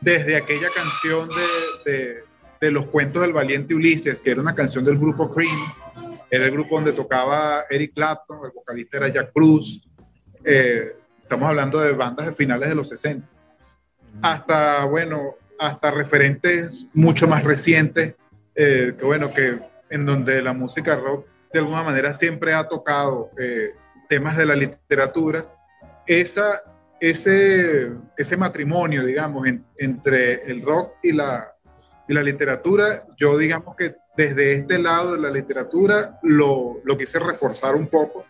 desde 0.01 0.37
aquella 0.37 0.69
canción 0.75 1.29
de, 1.29 1.93
de, 1.93 2.25
de, 2.61 2.71
los 2.71 2.87
cuentos 2.87 3.23
del 3.23 3.33
valiente 3.33 3.75
Ulises, 3.75 4.21
que 4.21 4.33
era 4.33 4.41
una 4.41 4.55
canción 4.55 4.85
del 4.85 4.99
grupo 4.99 5.33
Cream, 5.33 5.57
era 6.35 6.47
el 6.47 6.51
grupo 6.51 6.75
donde 6.75 6.93
tocaba 6.93 7.65
Eric 7.71 7.95
Clapton, 7.95 8.41
el 8.45 8.51
vocalista 8.51 8.97
era 8.97 9.09
Jack 9.09 9.33
Cruz. 9.33 9.87
Eh, 10.45 10.97
estamos 11.23 11.49
hablando 11.49 11.81
de 11.81 11.93
bandas 11.93 12.27
de 12.27 12.33
finales 12.33 12.69
de 12.69 12.75
los 12.75 12.89
60. 12.89 13.25
Hasta, 14.21 14.85
bueno, 14.85 15.37
hasta 15.61 15.93
referentes 15.93 16.89
mucho 16.93 17.29
más 17.29 17.45
recientes, 17.45 18.15
eh, 18.57 18.95
que 18.99 19.05
bueno, 19.05 19.33
que 19.33 19.61
en 19.91 20.07
donde 20.07 20.43
la 20.43 20.53
música 20.53 20.97
rock 20.97 21.25
de 21.53 21.61
alguna 21.61 21.85
manera 21.85 22.13
siempre 22.13 22.53
ha 22.53 22.69
tocado 22.69 23.31
eh, 23.39 23.73
temas 24.09 24.37
de 24.37 24.47
la 24.47 24.57
literatura. 24.57 25.47
Esa, 26.05 26.65
ese, 27.01 27.93
ese 28.17 28.37
matrimonio, 28.37 29.05
digamos, 29.05 29.47
entre 29.79 30.51
el 30.51 30.63
rock 30.63 30.95
y 31.01 31.13
la, 31.13 31.55
y 32.09 32.13
la 32.13 32.25
literatura, 32.25 33.07
yo 33.17 33.39
digamos 33.39 33.77
que 33.77 33.95
desde 34.17 34.55
este 34.55 34.79
lado 34.79 35.15
de 35.15 35.21
la 35.21 35.31
literatura 35.31 36.19
lo, 36.23 36.81
lo 36.85 36.97
quise 36.97 37.19
reforzar 37.19 37.75
un 37.75 37.89
poco, 37.89 38.25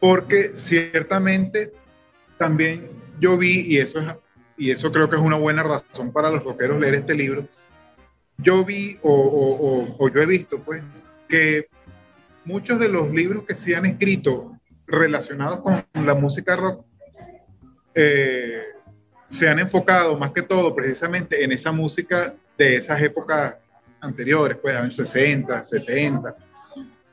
porque 0.00 0.52
ciertamente 0.54 1.72
también 2.36 2.88
yo 3.18 3.36
vi, 3.36 3.66
y 3.66 3.78
eso, 3.78 4.00
es, 4.00 4.16
y 4.56 4.70
eso 4.70 4.92
creo 4.92 5.10
que 5.10 5.16
es 5.16 5.22
una 5.22 5.36
buena 5.36 5.62
razón 5.62 6.12
para 6.12 6.30
los 6.30 6.44
rockeros 6.44 6.80
leer 6.80 6.94
este 6.94 7.14
libro, 7.14 7.46
yo 8.38 8.64
vi 8.64 8.98
o, 9.02 9.12
o, 9.12 9.96
o, 9.98 10.08
yo 10.08 10.20
he 10.20 10.26
visto 10.26 10.62
pues 10.62 10.82
que 11.28 11.68
muchos 12.44 12.78
de 12.78 12.88
los 12.88 13.10
libros 13.10 13.42
que 13.42 13.56
se 13.56 13.74
han 13.74 13.86
escrito 13.86 14.52
relacionados 14.86 15.60
con 15.60 15.84
la 15.94 16.14
música 16.14 16.54
rock 16.54 16.84
eh, 17.94 18.62
se 19.26 19.48
han 19.48 19.58
enfocado 19.58 20.16
más 20.18 20.30
que 20.30 20.42
todo 20.42 20.74
precisamente 20.74 21.42
en 21.42 21.50
esa 21.50 21.72
música 21.72 22.36
de 22.56 22.76
esas 22.76 23.02
épocas 23.02 23.56
anteriores, 24.00 24.58
pues 24.60 24.76
años 24.76 24.94
60, 24.94 25.62
70. 25.62 26.36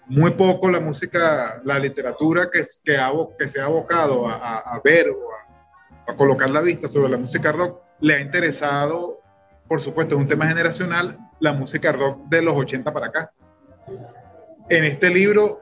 Muy 0.08 0.32
poco 0.32 0.70
la 0.70 0.80
música, 0.80 1.62
la 1.64 1.80
literatura 1.80 2.50
que, 2.52 2.64
que, 2.84 3.00
que 3.40 3.48
se 3.48 3.60
ha 3.60 3.66
abocado 3.66 4.28
a, 4.28 4.80
ver 4.84 5.10
o 5.10 5.32
a, 5.32 6.12
a, 6.12 6.16
colocar 6.16 6.50
la 6.50 6.62
vista 6.62 6.88
sobre 6.88 7.10
la 7.10 7.18
música 7.18 7.52
rock 7.52 7.82
le 8.02 8.16
ha 8.16 8.20
interesado, 8.20 9.22
por 9.68 9.82
supuesto, 9.82 10.16
es 10.16 10.22
un 10.22 10.28
tema 10.28 10.48
generacional, 10.48 11.18
la 11.40 11.54
música 11.54 11.92
rock 11.92 12.28
de 12.28 12.42
los 12.42 12.56
80 12.56 12.94
para 12.94 13.08
acá. 13.08 13.32
En 14.70 14.84
este 14.84 15.10
libro 15.10 15.62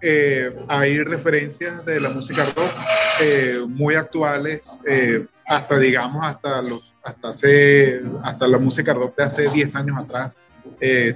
eh, 0.00 0.54
hay 0.68 1.02
referencias 1.02 1.84
de 1.84 2.00
la 2.00 2.08
música 2.08 2.44
rock 2.44 2.72
eh, 3.20 3.60
muy 3.68 3.94
actuales, 3.94 4.78
eh, 4.86 5.26
hasta 5.46 5.78
digamos, 5.78 6.24
hasta, 6.24 6.62
los, 6.62 6.94
hasta, 7.02 7.28
hace, 7.28 8.02
hasta 8.22 8.46
la 8.46 8.58
música 8.58 8.94
rock 8.94 9.16
de 9.16 9.24
hace 9.24 9.48
10 9.50 9.76
años 9.76 9.98
atrás, 9.98 10.40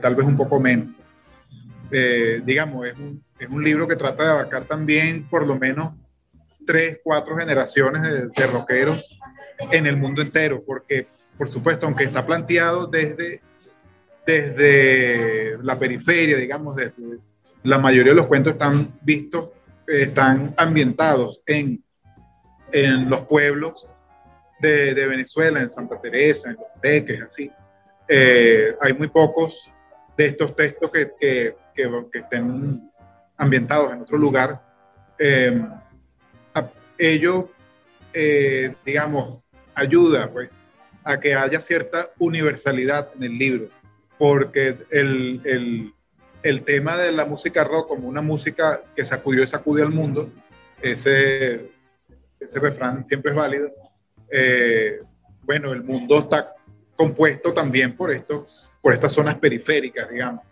tal 0.00 0.14
vez 0.14 0.27
un 0.27 0.37
poco 0.37 0.61
menos. 0.61 0.88
digamos, 2.44 2.87
es 2.87 2.96
un, 2.98 3.22
es 3.38 3.48
un, 3.48 3.62
libro 3.64 3.88
que 3.88 3.96
trata 3.96 4.24
de 4.24 4.31
abarcar 4.31 4.64
también 4.64 5.29
por 5.29 5.46
lo 5.46 5.57
menos 5.57 5.92
tres, 6.66 7.00
cuatro 7.03 7.37
generaciones 7.37 8.03
de, 8.03 8.27
de 8.29 9.03
en 9.70 9.87
el 9.87 9.96
mundo 9.96 10.22
entero, 10.22 10.62
porque 10.66 11.07
por 11.37 11.48
supuesto, 11.48 11.87
aunque 11.87 12.05
está 12.05 12.24
planteado 12.24 12.87
desde, 12.87 13.42
desde 14.27 15.59
la 15.62 15.79
periferia, 15.79 16.37
digamos, 16.37 16.77
desde 16.77 17.18
la 17.62 17.79
mayoría 17.79 18.12
de 18.12 18.16
los 18.16 18.27
cuentos 18.27 18.53
están 18.53 18.92
vistos, 19.03 19.50
están 19.87 20.55
ambientados 20.57 21.42
en, 21.46 21.83
en 22.72 23.11
los 23.11 23.20
pueblos 23.27 23.88
de, 24.61 24.94
de, 24.94 25.07
Venezuela, 25.07 25.61
en 25.61 25.68
Santa 25.68 26.00
Teresa, 26.00 26.50
en 26.50 26.57
Los 26.57 26.81
Teques, 26.81 27.22
así. 27.22 27.50
Eh, 28.09 28.75
hay 28.81 28.93
muy 28.93 29.09
pocos 29.09 29.71
de 30.17 30.27
estos 30.27 30.55
textos 30.55 30.90
que, 30.90 31.12
que, 31.19 31.57
que, 31.75 32.19
estén 32.19 32.90
ambientados 33.37 33.93
en 33.93 34.03
otro 34.03 34.19
lugar. 34.19 34.62
Eh, 35.19 35.62
ello, 36.99 37.51
eh, 38.12 38.75
digamos, 38.85 39.43
ayuda 39.75 40.31
pues, 40.31 40.51
a 41.03 41.19
que 41.19 41.35
haya 41.35 41.61
cierta 41.61 42.11
universalidad 42.19 43.11
en 43.17 43.25
el 43.25 43.38
libro, 43.38 43.69
porque 44.19 44.79
el, 44.90 45.40
el, 45.45 45.95
el 46.43 46.62
tema 46.62 46.97
de 46.97 47.12
la 47.12 47.27
música 47.27 47.64
rock 47.64 47.88
como 47.88 48.09
una 48.09 48.23
música 48.23 48.83
que 48.95 49.05
sacudió 49.05 49.43
y 49.43 49.49
sacudió 49.49 49.85
al 49.85 49.93
mundo, 49.93 50.31
ese, 50.81 51.71
ese 52.38 52.61
refrán 52.61 53.07
siempre 53.07 53.33
es 53.33 53.37
válido. 53.37 53.71
Eh, 54.31 55.01
bueno, 55.43 55.73
el 55.73 55.83
mundo 55.83 56.19
está 56.19 56.54
compuesto 56.97 57.53
también 57.53 57.97
por, 57.97 58.11
estos, 58.11 58.71
por 58.81 58.93
estas 58.93 59.13
zonas 59.13 59.37
periféricas, 59.37 60.11
digamos. 60.11 60.45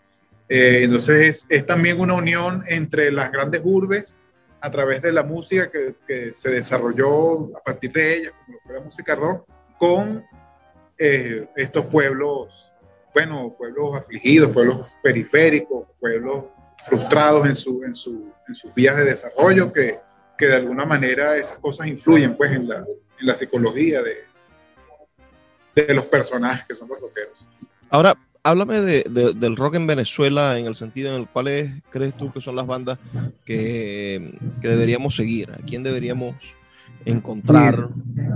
Eh, 0.49 0.81
entonces 0.83 1.29
es, 1.29 1.47
es, 1.49 1.67
también 1.67 2.01
una 2.01 2.15
unión 2.15 2.65
entre 2.69 3.11
las 3.11 3.31
grandes 3.33 3.63
urbes 3.65 4.21
a 4.61 4.71
través 4.71 5.03
de 5.03 5.13
la 5.13 5.23
música 5.23 5.71
que, 5.71 5.95
que 6.07 6.33
se 6.35 6.51
desarrolló 6.51 7.57
a 7.57 7.63
partir 7.65 7.93
de 7.93 8.17
ellas, 8.17 8.33
como 8.45 8.59
fue 8.65 8.75
la 8.75 8.81
música 8.81 9.15
rock, 9.15 9.49
con 9.79 10.25
eh, 10.99 11.49
estos 11.57 11.87
pueblos 11.87 12.49
bueno, 13.15 13.55
pueblos 13.59 13.97
afligidos, 13.97 14.51
pueblos 14.53 14.95
periféricos, 15.03 15.87
pueblos 16.01 16.47
frustrados 16.87 17.47
en, 17.47 17.55
su, 17.55 17.83
en, 17.85 17.95
su, 17.95 18.33
en 18.49 18.55
sus 18.55 18.75
vías 18.75 18.97
de 18.97 19.05
desarrollo, 19.05 19.73
que, 19.73 19.99
que, 20.39 20.47
de 20.47 20.57
alguna 20.57 20.87
manera 20.87 21.37
esas 21.37 21.59
cosas 21.59 21.87
influyen 21.87 22.37
pues 22.37 22.53
en 22.53 22.69
la, 22.69 22.79
en 22.79 23.27
la 23.27 23.35
psicología 23.35 24.03
de, 24.03 24.25
de, 25.75 25.95
los 25.95 26.07
personajes 26.07 26.65
que 26.67 26.75
son 26.75 26.89
los 26.89 27.01
rockeros. 27.01 27.39
Ahora, 27.91 28.17
háblame 28.43 28.81
de, 28.81 29.05
de, 29.05 29.33
del 29.35 29.57
rock 29.57 29.75
en 29.77 29.87
Venezuela 29.87 30.59
en 30.59 30.67
el 30.67 30.75
sentido 30.75 31.15
en 31.15 31.23
el 31.23 31.29
cual 31.29 31.83
crees 31.91 32.17
tú 32.17 32.33
que 32.33 32.41
son 32.41 32.57
las 32.57 32.67
bandas 32.67 32.99
que, 33.45 34.39
que 34.61 34.69
deberíamos 34.69 35.15
seguir, 35.15 35.51
a 35.51 35.59
quién 35.59 35.83
deberíamos 35.83 36.35
encontrar. 37.05 37.89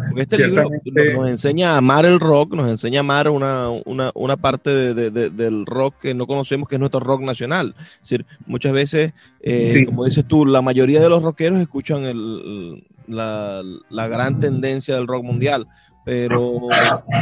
Porque 0.09 0.23
este 0.23 0.47
libro 0.47 0.71
nos 1.15 1.31
enseña 1.31 1.75
a 1.75 1.79
amar 1.79 2.05
el 2.07 2.21
rock, 2.21 2.55
nos 2.55 2.69
enseña 2.69 3.01
a 3.01 3.01
amar 3.01 3.31
una, 3.31 3.71
una, 3.85 4.11
una 4.15 4.37
parte 4.37 4.71
de, 4.71 5.11
de, 5.11 5.31
del 5.31 5.67
rock 5.67 5.95
que 6.01 6.15
no 6.15 6.27
conocemos, 6.27 6.69
que 6.69 6.77
es 6.77 6.81
nuestro 6.81 7.01
rock 7.01 7.23
nacional. 7.23 7.75
Es 7.79 8.11
decir, 8.11 8.27
muchas 8.47 8.73
veces, 8.73 9.13
eh, 9.41 9.85
como 9.87 10.05
dices 10.05 10.25
tú, 10.27 10.47
la 10.47 10.63
mayoría 10.63 11.01
de 11.01 11.09
los 11.09 11.23
rockeros 11.23 11.61
escuchan 11.61 12.05
el, 12.05 12.85
la, 13.07 13.63
la, 13.89 14.09
gran 14.09 14.41
tendencia 14.41 14.97
del 14.97 15.07
rock 15.07 15.25
mundial, 15.25 15.67
pero 16.07 16.69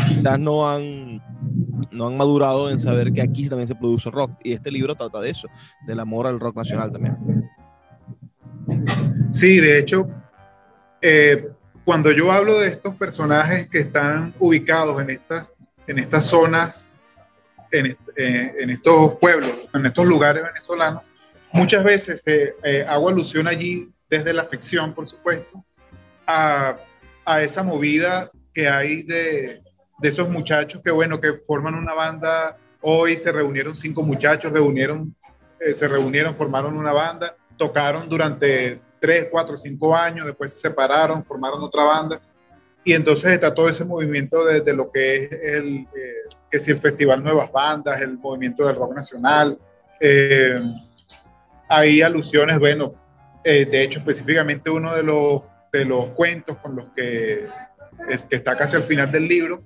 quizás 0.08 0.38
no 0.38 0.68
han, 0.68 1.16
no 1.90 2.06
han 2.06 2.18
madurado 2.18 2.68
en 2.70 2.78
saber 2.78 3.10
que 3.14 3.22
aquí 3.22 3.48
también 3.48 3.66
se 3.66 3.74
produce 3.74 4.10
rock. 4.10 4.32
Y 4.44 4.52
este 4.52 4.70
libro 4.70 4.94
trata 4.94 5.22
de 5.22 5.30
eso, 5.30 5.48
del 5.86 6.00
amor 6.00 6.26
al 6.26 6.38
rock 6.38 6.56
nacional 6.56 6.92
también. 6.92 7.16
Sí, 9.32 9.58
de 9.58 9.78
hecho, 9.78 10.10
eh, 11.00 11.48
cuando 11.86 12.12
yo 12.12 12.30
hablo 12.30 12.60
de 12.60 12.68
estos 12.68 12.94
personajes 12.96 13.68
que 13.68 13.78
están 13.78 14.34
ubicados 14.38 15.00
en 15.00 15.08
estas, 15.08 15.50
en 15.86 15.98
estas 15.98 16.26
zonas, 16.26 16.92
en, 17.72 17.96
eh, 18.16 18.54
en 18.58 18.68
estos 18.68 19.14
pueblos, 19.16 19.50
en 19.72 19.86
estos 19.86 20.04
lugares 20.04 20.42
venezolanos, 20.42 21.04
muchas 21.54 21.84
veces 21.84 22.22
eh, 22.26 22.84
hago 22.86 23.08
alusión 23.08 23.48
allí 23.48 23.90
desde 24.10 24.34
la 24.34 24.44
ficción, 24.44 24.92
por 24.92 25.06
supuesto, 25.06 25.64
a, 26.26 26.76
a 27.24 27.42
esa 27.42 27.62
movida 27.62 28.30
que 28.54 28.68
hay 28.68 29.02
de, 29.02 29.62
esos 30.02 30.28
muchachos 30.28 30.80
que, 30.82 30.90
bueno, 30.90 31.20
que 31.20 31.32
forman 31.32 31.74
una 31.74 31.94
banda. 31.94 32.56
Hoy 32.80 33.16
se 33.16 33.32
reunieron 33.32 33.74
cinco 33.74 34.02
muchachos, 34.02 34.52
reunieron, 34.52 35.14
se 35.74 35.88
reunieron, 35.88 36.34
formaron 36.34 36.76
una 36.76 36.92
banda, 36.92 37.36
tocaron 37.56 38.08
durante 38.08 38.80
tres, 39.00 39.28
cuatro, 39.30 39.56
cinco 39.56 39.96
años, 39.96 40.26
después 40.26 40.52
se 40.52 40.58
separaron, 40.58 41.24
formaron 41.24 41.62
otra 41.62 41.84
banda. 41.84 42.20
Y 42.84 42.92
entonces 42.92 43.32
está 43.32 43.54
todo 43.54 43.68
ese 43.68 43.84
movimiento 43.84 44.44
de, 44.44 44.72
lo 44.74 44.92
que 44.92 45.24
es 45.24 45.32
el, 45.32 45.86
eh, 45.96 46.34
que 46.50 46.60
si 46.60 46.70
el 46.70 46.78
Festival 46.78 47.24
Nuevas 47.24 47.50
Bandas, 47.50 48.00
el 48.00 48.18
movimiento 48.18 48.66
del 48.66 48.76
rock 48.76 48.94
nacional. 48.94 49.58
Eh, 50.00 50.60
hay 51.68 52.02
alusiones, 52.02 52.58
bueno, 52.58 52.94
eh, 53.42 53.64
de 53.64 53.82
hecho 53.82 54.00
específicamente 54.00 54.68
uno 54.68 54.94
de 54.94 55.02
los, 55.02 55.42
de 55.72 55.86
los 55.86 56.08
cuentos 56.08 56.58
con 56.58 56.76
los 56.76 56.86
que, 56.94 57.48
que 58.28 58.36
está 58.36 58.56
casi 58.56 58.76
al 58.76 58.82
final 58.82 59.10
del 59.10 59.28
libro, 59.28 59.62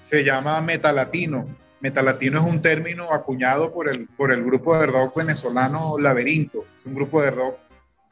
se 0.00 0.22
llama 0.22 0.60
Metalatino. 0.60 1.46
Metalatino 1.80 2.40
es 2.44 2.50
un 2.50 2.62
término 2.62 3.12
acuñado 3.12 3.72
por 3.72 3.88
el, 3.88 4.06
por 4.08 4.32
el 4.32 4.42
grupo 4.44 4.78
de 4.78 4.86
rock 4.86 5.16
venezolano 5.16 5.98
Laberinto. 5.98 6.64
Es 6.78 6.86
un 6.86 6.94
grupo 6.94 7.22
de 7.22 7.30
rock 7.30 7.58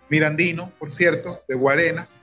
mirandino, 0.08 0.70
por 0.78 0.90
cierto, 0.90 1.42
de 1.48 1.54
Guarenas, 1.54 2.18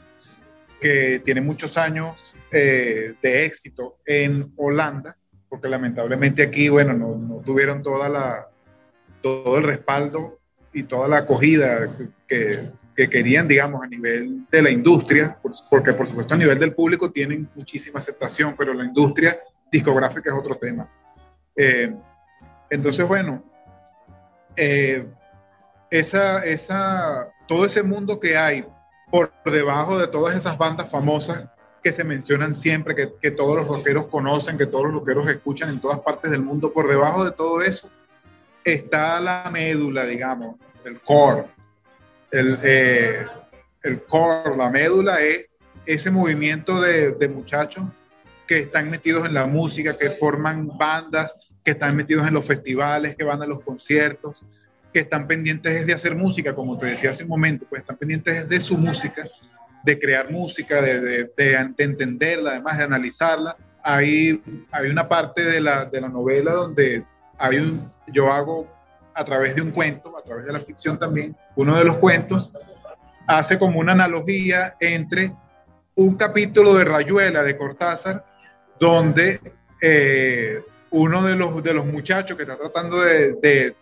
que 0.80 1.22
tiene 1.26 1.42
muchos 1.42 1.78
años 1.78 2.36
eh, 2.52 3.16
de 3.22 3.46
éxito 3.46 3.98
en 4.06 4.54
Holanda, 4.56 5.18
porque 5.50 5.68
lamentablemente 5.68 6.44
aquí, 6.44 6.70
bueno, 6.70 6.94
no, 6.94 7.42
tuvieron 7.44 7.82
toda 7.82 8.10
la, 8.10 8.50
todo 9.22 9.58
el 9.58 9.64
respaldo 9.64 10.40
y 10.72 10.84
toda 10.84 11.08
la 11.08 11.18
acogida 11.18 11.90
que, 12.28 12.70
que, 13.00 13.10
querían, 13.10 13.48
digamos, 13.48 13.82
a 13.82 13.88
nivel 13.88 14.46
de 14.52 14.62
la 14.62 14.70
industria, 14.70 15.38
porque 15.70 15.94
por 15.94 16.06
supuesto 16.06 16.34
a 16.34 16.38
nivel 16.38 16.60
del 16.60 16.74
público 16.74 17.10
tienen 17.10 17.50
muchísima 17.56 18.00
aceptación, 18.00 18.56
pero 18.58 18.74
la 18.74 18.84
industria 18.84 19.40
discográfica 19.72 20.30
es 20.30 20.38
otro 20.38 20.56
tema. 20.56 20.90
Eh, 21.56 21.96
entonces, 22.70 23.08
bueno, 23.08 23.42
eh, 24.58 25.08
esa, 25.90 26.44
esa, 26.44 27.30
todo 27.48 27.66
ese 27.66 27.84
mundo 27.84 28.20
que 28.20 28.36
hay 28.36 28.66
por 29.10 29.32
debajo 29.46 29.98
de 29.98 30.08
todas 30.08 30.36
esas 30.36 30.58
bandas 30.58 30.90
famosas 30.90 31.46
que 31.82 31.94
se 31.94 32.04
mencionan 32.04 32.54
siempre, 32.54 32.96
que, 32.96 33.14
que, 33.22 33.32
todos 33.32 33.56
los 33.56 33.68
rockeros 33.70 34.08
conocen, 34.08 34.58
que 34.58 34.66
todos 34.66 34.88
los 34.88 34.96
rockeros 34.96 35.30
escuchan 35.30 35.70
en 35.70 35.80
todas 35.80 36.00
partes 36.00 36.30
del 36.32 36.42
mundo, 36.42 36.74
por 36.74 36.90
debajo 36.90 37.24
de 37.24 37.32
todo 37.32 37.62
eso 37.62 37.90
está 38.66 39.22
la 39.22 39.50
médula, 39.54 40.06
digamos, 40.06 40.58
el 40.84 41.00
core. 41.00 41.46
El, 42.32 42.60
eh, 42.64 43.26
el 43.84 44.04
core, 44.04 44.56
la 44.56 44.70
médula 44.70 45.22
es 45.22 45.50
ese 45.86 46.12
movimiento 46.12 46.80
de, 46.82 47.14
de 47.14 47.30
muchachos 47.30 47.86
que 48.48 48.60
están 48.60 48.90
metidos 48.90 49.26
en 49.26 49.34
la 49.34 49.48
música, 49.48 49.98
que 49.98 50.12
forman 50.12 50.68
bandas, 50.78 51.34
que 51.64 51.72
están 51.72 51.96
metidos 51.96 52.28
en 52.28 52.34
los 52.34 52.46
festivales, 52.46 53.16
que 53.16 53.24
van 53.24 53.42
a 53.42 53.46
los 53.46 53.62
conciertos, 53.62 54.44
que 54.94 55.02
están 55.02 55.28
pendientes 55.28 55.86
de 55.86 55.94
hacer 55.94 56.16
música, 56.16 56.56
como 56.56 56.78
te 56.78 56.88
decía 56.88 57.12
hace 57.12 57.24
un 57.24 57.30
momento, 57.30 57.66
pues 57.70 57.82
están 57.82 57.98
pendientes 57.98 58.50
de 58.50 58.60
su 58.60 58.78
música, 58.78 59.28
de 59.84 60.00
crear 60.00 60.32
música, 60.32 60.82
de, 60.82 61.00
de, 61.00 61.32
de, 61.36 61.54
entenderla, 61.78 62.52
además 62.52 62.78
de 62.78 62.84
analizarla. 62.84 63.56
Hay, 63.84 64.42
hay 64.72 64.90
una 64.90 65.08
parte 65.08 65.44
de 65.44 65.62
la, 65.62 65.86
de 65.86 66.02
la 66.02 66.10
novela 66.10 66.52
donde 66.54 67.06
hay 67.38 67.58
un, 67.58 67.92
yo 68.08 68.32
hago 68.32 68.68
a 69.20 69.26
través 69.26 69.54
de 69.56 69.62
un 69.62 69.72
cuento, 69.72 70.18
a 70.18 70.24
través 70.24 70.46
de 70.46 70.54
la 70.54 70.62
ficción 70.62 70.98
también, 70.98 71.36
uno 71.58 71.76
de 71.76 71.84
los 71.84 71.96
cuentos, 71.96 72.52
hace 73.28 73.60
como 73.60 73.80
una 73.80 73.92
analogía 73.92 74.76
entre 74.80 75.34
un 75.96 76.16
capítulo 76.16 76.74
de 76.76 76.86
Rayuela 76.86 77.44
de 77.44 77.58
Cortázar, 77.58 78.26
donde 78.80 79.42
eh, 79.82 80.62
uno 80.92 81.22
de 81.26 81.36
los, 81.36 81.62
de 81.62 81.74
los 81.74 81.86
muchachos 81.86 82.38
que 82.38 82.44
está 82.44 82.58
tratando 82.58 83.02
de, 83.02 83.76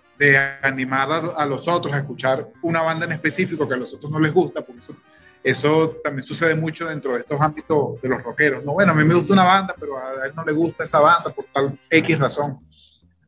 animar 0.63 1.07
a, 1.35 1.45
los 1.45 1.67
otros 1.67 1.93
a 1.93 1.99
escuchar 1.99 2.47
una 2.63 2.81
banda 2.81 3.05
en 3.05 3.11
específico 3.11 3.67
que 3.67 3.75
a 3.75 3.77
los 3.77 3.93
otros 3.93 4.11
no 4.11 4.19
les 4.19 4.33
gusta, 4.33 4.63
porque 4.63 4.79
eso, 4.79 4.95
eso 5.43 5.99
también 6.03 6.25
sucede 6.25 6.55
mucho 6.55 6.87
dentro 6.87 7.13
de 7.13 7.19
estos 7.19 7.39
ámbitos 7.39 8.01
de 8.01 8.09
los 8.09 8.23
rockeros. 8.23 8.65
No, 8.65 8.73
bueno, 8.73 8.93
a 8.93 8.95
mí 8.95 9.05
me 9.05 9.13
gusta 9.13 9.33
una 9.33 9.43
banda, 9.43 9.75
pero 9.79 9.99
a 9.99 10.25
él 10.25 10.33
no 10.35 10.43
le 10.43 10.53
gusta 10.53 10.85
esa 10.85 10.99
banda 10.99 11.29
por 11.29 11.45
tal 11.53 11.79
X 11.91 12.17
razón. 12.17 12.57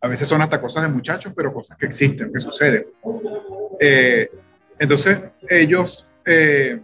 A 0.02 0.08
veces 0.08 0.28
son 0.28 0.42
hasta 0.42 0.62
cosas 0.62 0.84
de 0.84 0.90
muchachos, 0.90 1.34
pero 1.36 1.54
cosas 1.54 1.78
que 1.78 1.86
existen, 1.86 2.32
que 2.32 2.40
suceden. 2.40 2.88
Eh, 3.80 4.30
entonces, 4.78 5.22
ellos, 5.50 6.08
eh, 6.26 6.80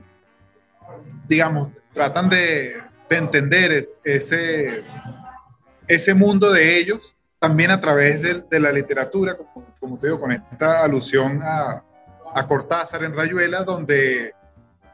digamos, 1.28 1.70
tratan 1.94 2.30
de, 2.30 2.84
entender 3.08 3.88
ese, 4.04 4.84
ese 5.88 6.14
mundo 6.14 6.52
de 6.52 6.80
ellos 6.80 7.16
también 7.40 7.72
a 7.72 7.80
través 7.80 8.22
de, 8.22 8.60
la 8.60 8.72
literatura, 8.72 9.38
como, 9.80 9.98
te 10.00 10.08
digo, 10.08 10.20
con 10.20 10.32
esta 10.32 10.84
alusión 10.84 11.40
a, 11.44 11.84
a 12.34 12.48
Cortázar 12.48 13.04
en 13.04 13.16
Rayuela, 13.16 13.64
donde, 13.64 14.34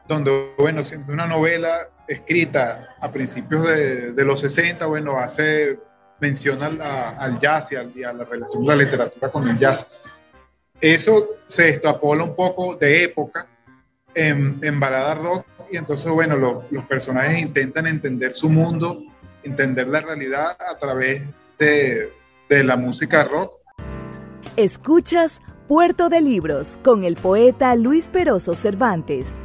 donde, 0.06 0.52
bueno, 0.58 0.84
siendo 0.84 1.12
una 1.12 1.26
novela 1.26 1.88
escrita 2.06 2.94
a 3.00 3.10
principios 3.10 3.66
de, 3.66 4.12
de 4.12 4.24
los 4.24 4.40
60, 4.40 4.86
bueno, 4.86 5.18
hace 5.18 5.78
mención 6.22 6.62
al 6.62 7.40
jazz 7.40 7.70
y, 7.72 8.04
a 8.04 8.12
la 8.12 8.24
relación 8.24 8.62
de 8.62 8.68
la 8.68 8.76
literatura 8.76 9.28
con 9.28 9.48
el 9.48 9.58
jazz. 9.58 9.88
Eso 10.80 11.30
se 11.46 11.70
extrapola 11.70 12.22
un 12.22 12.36
poco 12.36 12.76
de 12.76 13.02
época 13.02 13.48
en, 14.14 14.58
en 14.62 14.78
balada 14.78 15.16
rock 15.16 15.46
y 15.70 15.76
entonces, 15.76 16.10
bueno, 16.12 16.36
los 16.36 16.84
personajes 16.86 17.40
intentan 17.40 17.88
entender 17.88 18.34
su 18.34 18.48
mundo, 18.48 19.02
entender 19.42 19.88
la 19.88 20.00
realidad 20.00 20.56
a 20.70 20.78
través 20.78 21.22
de, 21.58 22.12
de 22.48 22.64
la 22.64 22.76
música 22.76 23.24
rock. 23.24 23.54
Escuchas 24.56 25.40
Puerto 25.66 26.08
de 26.08 26.20
Libros 26.20 26.78
con 26.84 27.02
el 27.04 27.16
poeta 27.16 27.74
Luis 27.74 28.08
Peroso 28.08 28.54
Cervantes. 28.54 29.38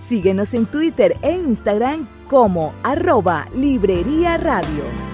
Síguenos 0.00 0.52
en 0.54 0.66
Twitter 0.66 1.16
e 1.22 1.32
Instagram 1.32 2.08
como 2.28 2.74
arroba 2.82 3.46
Librería 3.54 4.36
Radio. 4.36 5.13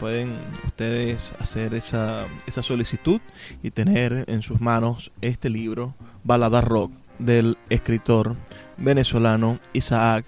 pueden 0.00 0.38
ustedes 0.64 1.30
hacer 1.38 1.74
esa, 1.74 2.26
esa 2.46 2.62
solicitud 2.62 3.20
y 3.62 3.70
tener 3.70 4.24
en 4.28 4.40
sus 4.40 4.58
manos 4.60 5.12
este 5.20 5.50
libro, 5.50 5.94
Balada 6.24 6.62
Rock, 6.62 6.90
del 7.18 7.58
escritor 7.68 8.34
venezolano 8.78 9.60
Isaac 9.74 10.24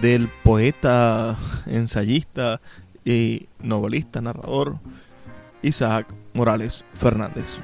del 0.00 0.28
poeta, 0.42 1.36
ensayista 1.66 2.60
y 3.04 3.46
novelista, 3.60 4.20
narrador 4.20 4.78
Isaac 5.62 6.06
Morales 6.32 6.84
Fernández. 6.94 7.60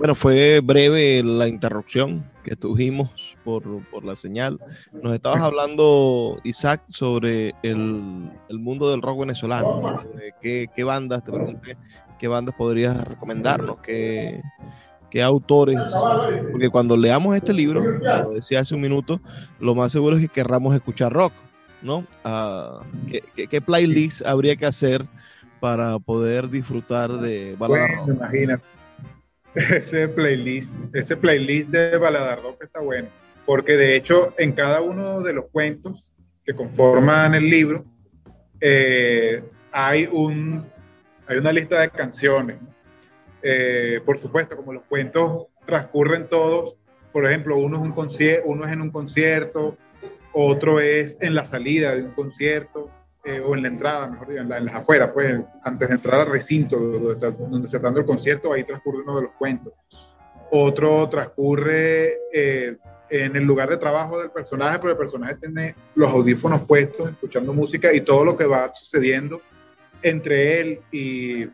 Bueno, 0.00 0.14
fue 0.14 0.60
breve 0.60 1.22
la 1.22 1.46
interrupción 1.46 2.24
que 2.42 2.56
tuvimos 2.56 3.10
por, 3.44 3.62
la 4.02 4.16
señal. 4.16 4.58
Nos 4.94 5.12
estabas 5.12 5.42
hablando, 5.42 6.40
Isaac, 6.42 6.80
sobre 6.88 7.54
el, 7.62 7.82
mundo 8.48 8.90
del 8.90 9.02
rock 9.02 9.20
venezolano. 9.20 10.00
¿Qué, 10.40 10.70
bandas, 10.82 11.22
te 11.22 11.30
pregunté, 11.30 11.76
qué 12.18 12.28
bandas 12.28 12.54
podrías 12.54 12.96
recomendarnos? 13.06 13.76
¿Qué, 13.82 14.40
qué 15.10 15.22
autores? 15.22 15.78
Porque 16.50 16.70
cuando 16.70 16.96
leamos 16.96 17.36
este 17.36 17.52
libro, 17.52 17.84
como 18.00 18.36
decía 18.36 18.60
hace 18.60 18.74
un 18.74 18.80
minuto, 18.80 19.20
lo 19.58 19.74
más 19.74 19.92
seguro 19.92 20.16
es 20.16 20.22
que 20.22 20.28
querramos 20.28 20.74
escuchar 20.74 21.12
rock. 21.12 21.34
¿no? 21.82 22.06
Ah, 22.24 22.80
¿qué, 23.36 23.60
playlist 23.60 24.24
habría 24.24 24.56
que 24.56 24.64
hacer 24.64 25.04
para 25.60 25.98
poder 25.98 26.48
disfrutar 26.48 27.12
de 27.20 27.54
balada 27.58 27.86
rock? 27.88 28.62
Ese 29.54 30.08
playlist, 30.08 30.72
ese 30.92 31.16
playlist 31.16 31.70
de 31.70 31.96
balada 31.96 32.36
rock 32.36 32.62
está 32.62 32.80
bueno, 32.80 33.08
porque 33.46 33.76
de 33.76 33.96
hecho 33.96 34.32
en 34.38 34.52
cada 34.52 34.80
uno 34.80 35.22
de 35.22 35.32
los 35.32 35.46
cuentos 35.50 36.12
que 36.44 36.54
conforman 36.54 37.34
el 37.34 37.50
libro 37.50 37.84
eh, 38.60 39.42
hay 39.72 40.08
un 40.12 40.64
hay 41.26 41.38
una 41.38 41.52
lista 41.52 41.80
de 41.80 41.90
canciones. 41.90 42.58
Eh, 43.42 44.00
por 44.04 44.18
supuesto, 44.18 44.56
como 44.56 44.72
los 44.72 44.82
cuentos 44.82 45.46
transcurren 45.64 46.28
todos, 46.28 46.76
por 47.12 47.24
ejemplo, 47.24 47.56
uno 47.56 47.76
es, 47.76 47.82
un 47.82 47.94
uno 48.46 48.66
es 48.66 48.72
en 48.72 48.80
un 48.80 48.90
concierto, 48.90 49.76
otro 50.32 50.80
es 50.80 51.16
en 51.20 51.34
la 51.34 51.44
salida 51.44 51.94
de 51.94 52.02
un 52.02 52.10
concierto, 52.10 52.90
eh, 53.24 53.40
o 53.40 53.54
en 53.54 53.62
la 53.62 53.68
entrada, 53.68 54.06
mejor 54.06 54.28
dicho, 54.28 54.40
en, 54.40 54.48
las 54.48 54.74
afueras, 54.74 55.10
pues 55.12 55.40
antes 55.62 55.88
de 55.88 55.94
entrar 55.94 56.20
al 56.22 56.30
recinto 56.30 56.78
donde, 56.78 57.68
se 57.68 57.76
está 57.76 57.88
dando 57.88 58.00
el 58.00 58.06
concierto, 58.06 58.52
ahí 58.52 58.64
transcurre 58.64 59.02
uno 59.02 59.16
de 59.16 59.22
los 59.22 59.32
cuentos. 59.32 59.72
Otro 60.50 61.08
transcurre 61.08 62.14
eh, 62.32 62.76
en 63.10 63.36
el 63.36 63.44
lugar 63.44 63.68
de 63.68 63.76
trabajo 63.76 64.18
del 64.18 64.30
personaje, 64.30 64.78
pero 64.78 64.92
el 64.92 64.98
personaje 64.98 65.34
tiene 65.36 65.74
los 65.94 66.10
audífonos 66.10 66.62
puestos, 66.62 67.10
escuchando 67.10 67.52
música 67.52 67.92
y 67.92 68.00
todo 68.00 68.24
lo 68.24 68.36
que 68.36 68.46
va 68.46 68.72
sucediendo 68.72 69.42
entre 70.02 70.60
él 70.60 70.80
y, 70.90 71.44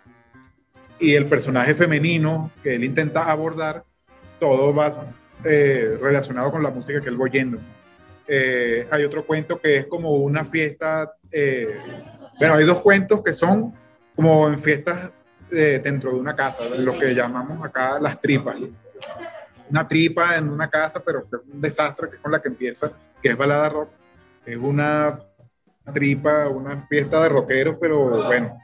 y 1.00 1.14
el 1.14 1.26
personaje 1.26 1.74
femenino 1.74 2.50
que 2.62 2.76
él 2.76 2.84
intenta 2.84 3.30
abordar, 3.30 3.84
todo 4.38 4.74
va 4.74 5.12
eh, 5.44 5.98
relacionado 6.00 6.50
con 6.50 6.62
la 6.62 6.70
música 6.70 7.00
que 7.00 7.08
él 7.08 7.20
va 7.20 7.24
oyendo. 7.24 7.58
Eh, 8.28 8.86
hay 8.90 9.04
otro 9.04 9.24
cuento 9.24 9.60
que 9.60 9.78
es 9.78 9.86
como 9.86 10.12
una 10.12 10.44
fiesta, 10.44 11.14
eh, 11.30 11.76
bueno, 12.38 12.54
hay 12.54 12.64
dos 12.64 12.80
cuentos 12.80 13.22
que 13.22 13.32
son 13.32 13.74
como 14.14 14.48
en 14.48 14.58
fiestas 14.58 15.12
dentro 15.48 16.10
de 16.10 16.16
una 16.16 16.34
casa, 16.34 16.64
lo 16.64 16.98
que 16.98 17.14
llamamos 17.14 17.64
acá 17.64 18.00
las 18.00 18.20
tripas. 18.20 18.56
Una 19.70 19.86
tripa 19.86 20.36
en 20.36 20.48
una 20.48 20.68
casa, 20.68 21.00
pero 21.04 21.20
es 21.20 21.26
un 21.52 21.60
desastre, 21.60 22.10
que 22.10 22.16
es 22.16 22.22
con 22.22 22.32
la 22.32 22.40
que 22.40 22.48
empieza, 22.48 22.90
que 23.22 23.28
es 23.28 23.36
balada 23.36 23.68
rock. 23.68 23.90
Es 24.44 24.56
una 24.56 25.20
tripa, 25.92 26.48
una 26.48 26.86
fiesta 26.86 27.22
de 27.22 27.28
rockeros, 27.28 27.76
pero 27.80 28.24
bueno, 28.26 28.58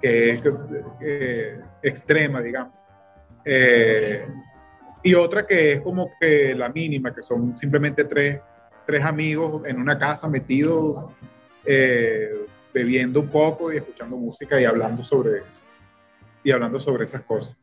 que 0.00 0.30
es 0.30 0.42
eh, 1.00 1.60
extrema, 1.82 2.40
digamos. 2.40 2.74
Eh, 3.44 4.26
y 5.02 5.14
otra 5.14 5.46
que 5.46 5.72
es 5.72 5.80
como 5.80 6.10
que 6.20 6.54
la 6.54 6.68
mínima, 6.68 7.14
que 7.14 7.22
son 7.22 7.56
simplemente 7.56 8.04
tres, 8.04 8.40
tres 8.88 9.04
amigos 9.04 9.66
en 9.66 9.78
una 9.78 9.98
casa 9.98 10.28
metidos, 10.28 11.12
eh, 11.66 12.46
bebiendo 12.72 13.20
un 13.20 13.28
poco 13.28 13.70
y 13.70 13.76
escuchando 13.76 14.16
música 14.16 14.58
y 14.58 14.64
hablando 14.64 15.04
sobre, 15.04 15.42
y 16.42 16.50
hablando 16.50 16.80
sobre 16.80 17.04
esas 17.04 17.20
cosas. 17.20 17.54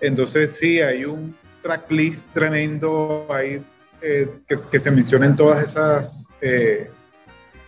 Entonces 0.00 0.56
sí, 0.58 0.80
hay 0.80 1.06
un 1.06 1.34
tracklist 1.62 2.30
tremendo 2.34 3.26
ahí 3.30 3.64
que, 4.00 4.28
que, 4.70 4.78
se 4.78 4.90
menciona 4.90 5.24
en 5.24 5.34
todas 5.34 5.64
esas 5.64 6.28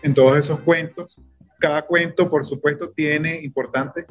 en 0.02 0.14
todos 0.14 0.38
esos 0.38 0.60
cuentos. 0.60 1.16
Cada 1.58 1.82
cuento, 1.82 2.30
por 2.30 2.44
supuesto, 2.44 2.90
tiene 2.90 3.38
importantes 3.42 4.06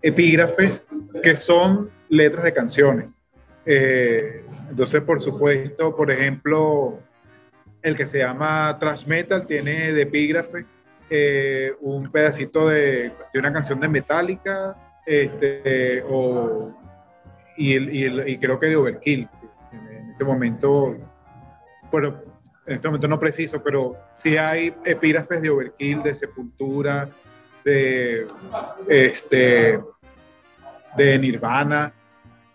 epígrafes 0.00 0.84
que 1.22 1.36
son 1.36 1.90
letras 2.08 2.44
de 2.44 2.52
canciones. 2.52 3.10
Eh, 3.64 4.44
entonces, 4.68 5.00
por 5.02 5.20
supuesto, 5.20 5.94
por 5.94 6.10
ejemplo, 6.10 6.98
el 7.82 7.96
que 7.96 8.06
se 8.06 8.18
llama 8.18 8.76
Trash 8.78 9.06
Metal 9.06 9.46
tiene 9.46 9.92
de 9.92 10.02
epígrafe 10.02 10.64
eh, 11.10 11.74
un 11.80 12.10
pedacito 12.10 12.68
de, 12.68 13.12
una 13.34 13.52
canción 13.52 13.80
de 13.80 13.88
Metallica 13.88 14.76
este, 15.04 16.02
o, 16.08 16.74
y, 17.56 17.76
y, 17.76 18.38
creo 18.38 18.58
que 18.58 18.66
de 18.66 18.76
Overkill. 18.76 19.28
En 19.72 20.10
este 20.12 20.24
momento, 20.24 20.96
bueno, 21.90 22.18
en 22.66 22.74
este 22.74 22.88
momento 22.88 23.08
no 23.08 23.20
preciso, 23.20 23.62
pero 23.62 23.96
sí 24.16 24.36
hay 24.36 24.74
epígrafes 24.84 25.42
de 25.42 25.50
Overkill, 25.50 26.02
de 26.02 26.14
Sepultura, 26.14 27.10
de, 27.64 28.26
este, 28.88 29.80
de 30.96 31.18
Nirvana, 31.18 31.92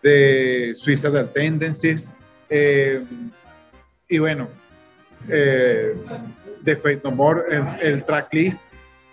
de 0.01 0.73
Suicidal 0.73 1.31
Tendencies, 1.33 2.15
eh, 2.49 3.03
y 4.07 4.19
bueno, 4.19 4.47
eh, 5.29 5.95
de 6.61 6.75
Fate 6.75 7.01
No 7.03 7.11
More, 7.11 7.41
el, 7.81 8.03
tracklist 8.03 8.59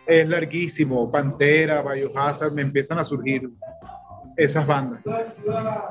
es 0.07 0.29
larguísimo, 0.29 1.11
Pantera, 1.11 1.83
Biohazard, 1.83 2.53
me 2.53 2.63
empiezan 2.63 2.99
a 2.99 3.05
surgir 3.05 3.49
esas 4.37 4.67
bandas. 4.67 5.01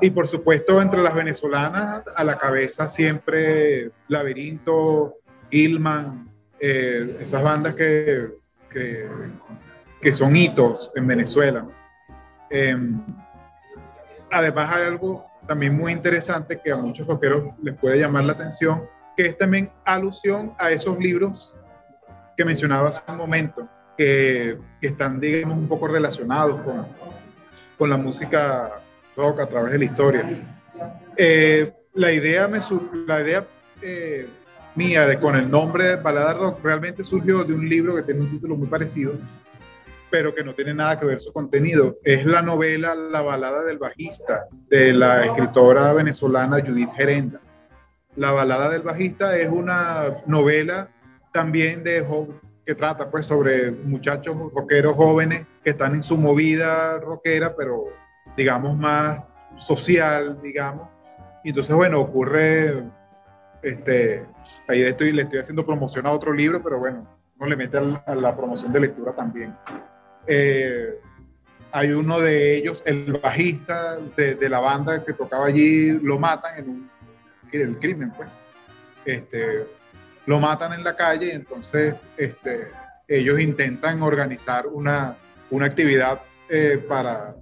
Y 0.00 0.10
por 0.10 0.26
supuesto, 0.26 0.80
entre 0.80 1.02
las 1.02 1.14
venezolanas, 1.14 2.02
a 2.14 2.24
la 2.24 2.38
cabeza 2.38 2.88
siempre 2.88 3.90
Laberinto, 4.08 5.14
Gilman, 5.50 6.28
eh, 6.60 7.16
esas 7.20 7.42
bandas 7.42 7.74
que, 7.74 8.30
que, 8.70 10.12
son 10.12 10.36
hitos 10.36 10.92
en 10.96 11.06
Venezuela. 11.06 11.66
Em, 12.50 13.00
además 14.30 14.70
hay 14.72 14.84
algo 14.84 15.26
también 15.46 15.76
muy 15.76 15.92
interesante 15.92 16.60
que 16.62 16.72
a 16.72 16.76
muchos 16.76 17.06
rockeros 17.06 17.54
les 17.62 17.74
puede 17.74 17.98
llamar 17.98 18.24
la 18.24 18.32
atención, 18.32 18.84
que 19.16 19.26
es 19.26 19.38
también 19.38 19.70
alusión 19.84 20.52
a 20.58 20.70
esos 20.70 20.98
libros 20.98 21.54
que 22.36 22.44
mencionaba 22.44 22.88
hace 22.88 23.00
un 23.08 23.16
momento, 23.16 23.68
que, 23.96 24.58
que 24.80 24.88
están, 24.88 25.20
digamos, 25.20 25.56
un 25.58 25.68
poco 25.68 25.86
relacionados 25.88 26.60
con, 26.62 26.86
con 27.78 27.90
la 27.90 27.96
música 27.96 28.80
rock 29.16 29.40
a 29.40 29.46
través 29.46 29.72
de 29.72 29.78
la 29.78 29.84
historia. 29.84 30.24
Eh, 31.16 31.72
la 31.94 32.12
idea, 32.12 32.48
me, 32.48 32.58
la 33.06 33.20
idea 33.20 33.46
eh, 33.82 34.28
mía 34.74 35.06
de 35.06 35.20
con 35.20 35.36
el 35.36 35.50
nombre 35.50 35.84
de 35.84 35.96
Balada 35.96 36.34
Rock 36.34 36.58
realmente 36.64 37.04
surgió 37.04 37.44
de 37.44 37.54
un 37.54 37.68
libro 37.68 37.94
que 37.94 38.02
tiene 38.02 38.20
un 38.20 38.30
título 38.30 38.56
muy 38.56 38.66
parecido, 38.66 39.14
pero 40.10 40.34
que 40.34 40.42
no 40.42 40.54
tiene 40.54 40.74
nada 40.74 40.98
que 40.98 41.06
ver 41.06 41.20
su 41.20 41.32
contenido. 41.32 41.98
Es 42.02 42.26
la 42.26 42.42
novela 42.42 42.94
La 42.94 43.22
balada 43.22 43.64
del 43.64 43.78
bajista 43.78 44.46
de 44.68 44.92
la 44.92 45.24
escritora 45.24 45.92
venezolana 45.92 46.60
Judith 46.64 46.90
Gerenda. 46.96 47.40
La 48.16 48.32
balada 48.32 48.70
del 48.70 48.82
bajista 48.82 49.36
es 49.36 49.48
una 49.48 50.22
novela 50.26 50.88
también 51.32 51.82
de 51.82 52.06
que 52.64 52.74
trata 52.74 53.10
pues 53.10 53.26
sobre 53.26 53.72
muchachos 53.72 54.36
rockeros 54.54 54.94
jóvenes 54.94 55.46
que 55.64 55.70
están 55.70 55.94
en 55.94 56.02
su 56.02 56.16
movida 56.16 56.98
rockera, 56.98 57.56
pero 57.56 57.86
digamos 58.36 58.76
más 58.76 59.24
social, 59.56 60.38
digamos. 60.42 60.88
Y 61.42 61.50
entonces, 61.50 61.74
bueno, 61.74 62.00
ocurre, 62.00 62.84
este, 63.62 64.24
ahí 64.68 64.82
estoy, 64.82 65.12
le 65.12 65.22
estoy 65.22 65.40
haciendo 65.40 65.66
promoción 65.66 66.06
a 66.06 66.12
otro 66.12 66.32
libro, 66.32 66.62
pero 66.62 66.78
bueno, 66.78 67.06
no 67.38 67.46
le 67.46 67.56
mete 67.56 67.78
a 67.78 68.14
la, 68.14 68.36
promoción 68.36 68.72
de 68.72 68.80
lectura 68.80 69.12
también. 69.12 69.54
Eh, 70.26 71.00
hay 71.72 71.90
uno 71.90 72.20
de 72.20 72.56
ellos, 72.56 72.82
el 72.86 73.12
bajista 73.14 73.98
de, 74.16 74.36
de, 74.36 74.48
la 74.48 74.60
banda 74.60 75.04
que 75.04 75.12
tocaba 75.12 75.46
allí, 75.46 75.90
lo 75.90 76.18
matan 76.18 76.58
en 76.58 76.68
un 76.68 76.90
el 77.62 77.78
crimen, 77.78 78.10
pues. 78.10 78.28
Este, 79.04 79.66
lo 80.26 80.40
matan 80.40 80.72
en 80.72 80.84
la 80.84 80.96
calle 80.96 81.26
y 81.26 81.30
entonces 81.32 81.94
este, 82.16 82.68
ellos 83.06 83.38
intentan 83.38 84.02
organizar 84.02 84.66
una, 84.66 85.16
una 85.50 85.66
actividad 85.66 86.20
eh, 86.48 86.82
para, 86.88 87.36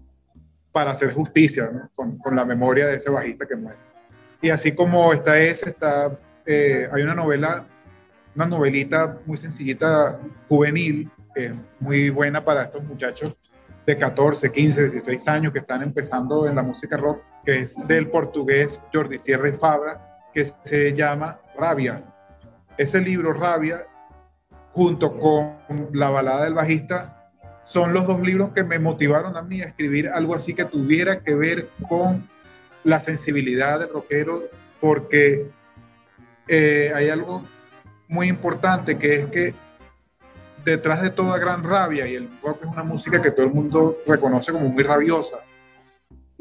para 0.73 0.91
hacer 0.91 1.13
justicia 1.13 1.89
con, 1.95 2.19
con, 2.19 2.35
la 2.35 2.45
memoria 2.45 2.89
de 2.89 2.97
ese 2.97 3.11
bajista 3.11 3.47
que 3.47 3.57
muere. 3.57 3.79
Y 4.41 4.51
así 4.51 4.73
como 4.73 5.13
esta 5.13 5.39
es, 5.39 5.63
está, 5.63 6.19
eh, 6.47 6.89
hay 6.93 7.03
una 7.03 7.15
novela, 7.15 7.65
una 8.35 8.47
novelita 8.47 9.19
muy 9.25 9.37
sencillita, 9.37 10.19
juvenil, 10.49 11.09
muy 11.81 12.11
buena 12.11 12.45
para 12.45 12.65
estos 12.65 12.85
muchachos 12.85 13.35
de 13.87 13.97
14, 13.97 14.53
15, 14.53 14.83
16 14.91 15.29
años 15.29 15.53
que 15.53 15.61
están 15.61 15.83
empezando 15.83 16.47
en 16.47 16.57
la 16.57 16.63
música 16.63 16.97
rock, 16.97 17.23
que 17.45 17.61
es 17.61 17.77
del 17.87 18.09
portugués 18.09 18.81
Jordi 18.93 19.19
Sierra 19.19 19.53
Fabra, 19.59 20.21
que 20.33 20.51
se 20.65 20.95
llama 20.95 21.41
Rabia, 21.57 22.03
ese 22.79 23.01
libro, 23.01 23.33
Rabia, 23.33 23.87
junto 24.73 25.19
con 25.19 25.57
La 25.93 26.11
balada 26.11 26.45
del 26.45 26.55
bajista, 26.55 27.31
son 27.65 27.93
los 27.93 28.07
dos 28.07 28.21
libros 28.21 28.51
que 28.51 28.65
me 28.65 28.79
motivaron 28.79 29.37
a 29.37 29.43
mí 29.43 29.61
a 29.61 29.67
escribir 29.67 30.09
algo 30.09 30.35
así 30.35 30.55
que 30.55 30.65
tuviera 30.65 31.21
que 31.21 31.35
ver 31.35 31.69
con 31.89 32.29
la 32.85 33.01
sensibilidad 33.01 33.79
del 33.79 33.91
rockero, 33.91 34.43
porque 34.81 35.51
eh, 36.49 36.93
hay 36.95 37.09
algo 37.09 37.45
muy 38.09 38.29
importante 38.29 38.99
que 38.99 39.21
es 39.21 39.27
que 39.27 39.55
detrás 40.65 41.03
de 41.03 41.11
toda 41.11 41.39
gran 41.39 41.63
rabia, 41.63 42.07
y 42.07 42.15
el 42.15 42.29
rock 42.43 42.63
es 42.63 42.69
una 42.69 42.83
música 42.83 43.21
que 43.23 43.31
todo 43.31 43.47
el 43.47 43.53
mundo 43.53 43.99
reconoce 44.07 44.53
como 44.53 44.69
muy 44.69 44.83
rabiosa, 44.83 45.39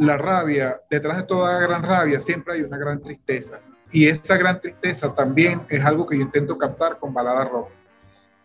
la 0.01 0.17
rabia, 0.17 0.81
detrás 0.89 1.17
de 1.17 1.23
toda 1.23 1.59
gran 1.59 1.83
rabia 1.83 2.19
siempre 2.19 2.55
hay 2.55 2.61
una 2.61 2.77
gran 2.79 2.99
tristeza. 2.99 3.61
Y 3.91 4.07
esa 4.07 4.35
gran 4.35 4.59
tristeza 4.59 5.13
también 5.13 5.61
es 5.69 5.85
algo 5.85 6.07
que 6.07 6.17
yo 6.17 6.23
intento 6.23 6.57
captar 6.57 6.97
con 6.97 7.13
balada 7.13 7.45
rock. 7.45 7.69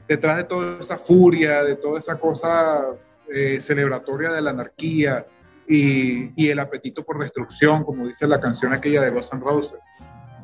detrás 0.06 0.36
de 0.36 0.44
toda 0.44 0.78
esa 0.78 0.98
furia, 0.98 1.64
de 1.64 1.74
toda 1.76 1.98
esa 1.98 2.16
cosa 2.16 2.84
eh, 3.32 3.58
celebratoria 3.58 4.30
de 4.32 4.42
la 4.42 4.50
anarquía 4.50 5.26
y, 5.66 6.48
el 6.48 6.58
apetito 6.58 7.02
por 7.04 7.18
destrucción, 7.18 7.84
como 7.84 8.06
dice 8.06 8.28
la 8.28 8.40
canción 8.40 8.72
aquella 8.74 9.00
de 9.00 9.08
N' 9.08 9.40
Roses, 9.40 9.80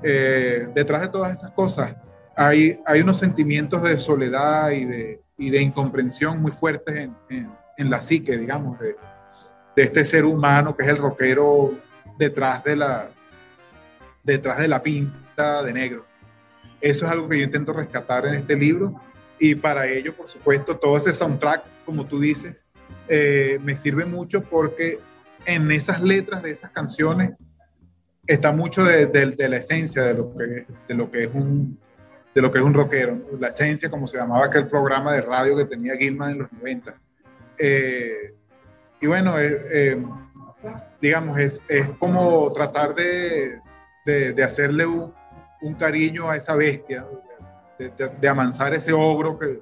eh, 0.03 0.67
detrás 0.75 1.03
de 1.03 1.09
todas 1.09 1.37
esas 1.37 1.51
cosas 1.53 1.95
hay, 2.37 2.81
unos 3.03 3.19
sentimientos 3.19 3.83
de 3.83 3.99
soledad 3.99 4.71
y 4.71 4.87
de, 4.87 5.21
y 5.37 5.51
de 5.51 5.61
incomprensión 5.61 6.41
muy 6.41 6.53
fuertes 6.53 6.97
en, 6.97 7.15
en, 7.29 7.53
en 7.77 7.91
la 7.91 8.01
psique, 8.01 8.39
digamos, 8.39 8.81
de, 8.81 8.97
de 9.77 9.83
este 9.83 10.05
ser 10.05 10.25
humano 10.25 10.77
que 10.77 10.85
es 10.85 10.89
el 10.89 10.99
rockero 10.99 11.75
detrás 12.19 12.63
de 12.65 12.77
la, 12.77 13.09
detrás 14.23 14.59
de 14.59 14.69
la 14.69 14.83
pinta 14.83 15.63
de 15.63 15.73
negro. 15.73 16.07
Eso 16.81 17.07
es 17.07 17.13
algo 17.13 17.29
que 17.29 17.39
yo 17.39 17.45
intento 17.45 17.73
rescatar 17.73 18.27
en 18.27 18.35
este 18.35 18.57
libro 18.57 19.01
y 19.39 19.55
para 19.55 19.87
ello, 19.87 20.15
por 20.15 20.29
supuesto, 20.29 20.77
todo 20.77 20.99
ese 20.99 21.13
soundtrack, 21.13 21.65
como 21.85 22.07
tú 22.07 22.21
dices, 22.21 22.65
eh, 23.09 23.59
me 23.63 23.77
sirve 23.77 24.05
mucho 24.05 24.43
porque 24.43 25.01
en 25.47 25.71
esas 25.71 26.01
letras 26.03 26.43
de 26.43 26.51
esas 26.51 26.71
canciones 26.71 27.43
está 28.27 28.53
mucho 28.53 28.85
de, 28.85 29.07
de, 29.07 29.49
la 29.49 29.57
esencia 29.57 30.03
de 30.05 30.15
lo, 30.15 30.37
que, 30.37 30.67
de 30.89 30.95
lo 30.95 31.11
que 31.11 31.25
es 31.25 31.31
un 31.35 31.79
de 32.35 32.41
lo 32.41 32.51
que 32.51 32.59
es 32.61 32.65
un 32.65 32.73
rockero, 32.73 33.21
la 33.39 33.49
esencia 33.49 33.91
como 33.91 34.07
se 34.07 34.17
llamaba 34.17 34.47
aquel 34.47 34.67
programa 34.67 35.13
de 35.13 35.21
radio 35.21 35.55
que 35.55 35.67
tenía 35.67 35.97
Gilman 35.97 36.31
en 36.31 36.39
los 36.39 36.53
90. 36.53 36.95
Eh, 37.59 38.35
y 39.03 39.09
bueno, 39.09 39.37
eh, 39.39 39.67
eh, 39.73 40.03
digamos, 41.01 41.37
es, 41.37 41.61
es, 41.69 41.89
como 41.99 42.53
tratar 42.53 42.95
de, 42.95 43.59
de, 44.07 44.45
hacerle 44.45 44.87
un, 44.87 45.13
cariño 45.77 46.31
a 46.31 46.37
esa 46.37 46.55
bestia, 46.55 47.05
de, 47.81 47.91
de, 47.91 48.29
amansar 48.29 48.75
ese 48.75 48.93
ogro 48.93 49.41
que, 49.41 49.61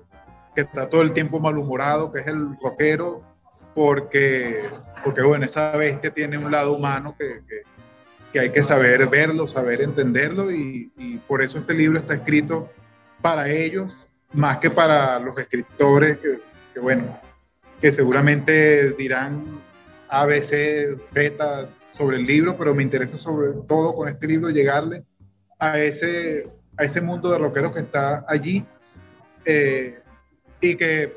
que, 0.54 0.60
está 0.60 0.90
todo 0.90 1.00
el 1.00 1.12
tiempo 1.12 1.40
malhumorado, 1.40 2.12
que 2.12 2.20
es 2.20 2.26
el 2.26 2.54
rockero, 2.62 3.22
porque, 3.74 4.68
porque 5.02 5.22
bueno, 5.22 5.46
esa 5.46 5.74
bestia 5.74 6.12
tiene 6.12 6.36
un 6.36 6.50
lado 6.50 6.74
humano 6.74 7.16
que, 7.18 7.40
que, 8.32 8.40
hay 8.40 8.50
que 8.50 8.62
saber 8.62 9.08
verlo, 9.08 9.48
saber 9.48 9.80
entenderlo, 9.80 10.52
y, 10.52 11.18
por 11.26 11.40
eso 11.40 11.58
este 11.58 11.72
libro 11.72 11.98
está 11.98 12.12
escrito 12.14 12.70
para 13.22 13.48
ellos, 13.48 14.06
más 14.34 14.58
que 14.58 14.70
para 14.70 15.18
los 15.18 15.38
escritores, 15.38 16.18
que 16.18 16.78
bueno, 16.78 17.18
que 17.80 17.90
seguramente 17.90 18.92
dirán 18.92 19.60
A, 20.08 20.26
B, 20.26 20.42
C, 20.42 20.96
Z 21.12 21.68
sobre 21.92 22.18
el 22.18 22.26
libro, 22.26 22.56
pero 22.56 22.74
me 22.74 22.82
interesa 22.82 23.16
sobre 23.16 23.52
todo 23.66 23.94
con 23.94 24.08
este 24.08 24.26
libro 24.26 24.50
llegarle 24.50 25.04
a 25.58 25.78
ese, 25.78 26.50
a 26.76 26.84
ese 26.84 27.00
mundo 27.00 27.30
de 27.30 27.38
rockeros 27.38 27.72
que 27.72 27.80
está 27.80 28.24
allí 28.28 28.64
eh, 29.44 29.98
y 30.60 30.74
que, 30.74 31.16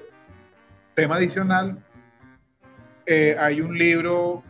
tema 0.96 1.16
adicional, 1.16 1.84
eh, 3.06 3.36
hay 3.38 3.60
un 3.62 3.78
libro 3.78 4.44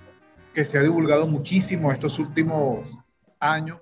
que 0.53 0.65
se 0.65 0.77
ha 0.77 0.83
divulgado 0.83 1.27
muchísimo 1.27 1.91
estos 1.91 2.19
últimos 2.19 2.85
años, 3.39 3.79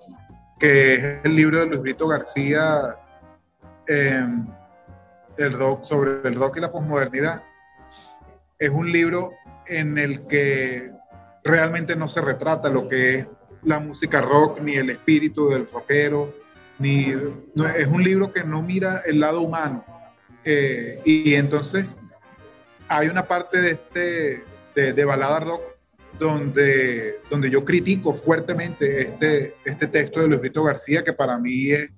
que 0.59 0.93
es 0.93 1.03
el 1.23 1.35
libro 1.35 1.59
de 1.59 1.65
Luis 1.65 1.81
Brito 1.81 2.07
García, 2.07 2.97
eh, 3.87 4.25
el 5.37 5.53
rock, 5.53 5.83
sobre 5.83 6.27
el 6.29 6.35
rock 6.35 6.57
y 6.57 6.59
la 6.61 6.71
posmodernidad 6.71 7.43
es 8.61 8.69
un 8.69 8.91
libro 8.91 9.33
en 9.65 9.97
el 9.97 10.27
que 10.27 10.91
realmente 11.43 11.95
no 11.95 12.07
se 12.07 12.21
retrata 12.21 12.69
lo 12.69 12.87
que 12.87 13.15
es 13.15 13.27
la 13.63 13.79
música 13.79 14.21
rock, 14.21 14.61
ni 14.61 14.75
el 14.75 14.91
espíritu 14.91 15.49
del 15.49 15.67
rockero, 15.71 16.31
ni 16.77 17.07
no, 17.55 17.67
es 17.67 17.87
un 17.87 18.03
libro 18.03 18.31
que 18.31 18.43
no 18.43 18.61
mira 18.61 19.01
el 19.05 19.19
lado 19.19 19.41
humano. 19.41 19.83
Eh, 20.45 21.01
y, 21.05 21.33
entonces 21.33 21.97
hay 22.87 23.07
una 23.07 23.27
parte 23.27 23.61
de 23.61 23.71
este 23.71 24.43
de, 24.75 24.93
de, 24.93 25.05
balada 25.05 25.39
rock 25.39 25.61
donde, 26.19 27.19
donde 27.31 27.49
yo 27.49 27.65
critico 27.65 28.13
fuertemente 28.13 29.01
este, 29.01 29.55
este 29.65 29.87
texto 29.87 30.21
de 30.21 30.27
Luis 30.27 30.41
Vito 30.41 30.63
García, 30.63 31.03
que 31.03 31.13
para 31.13 31.39
mí 31.39 31.71
es, 31.71 31.89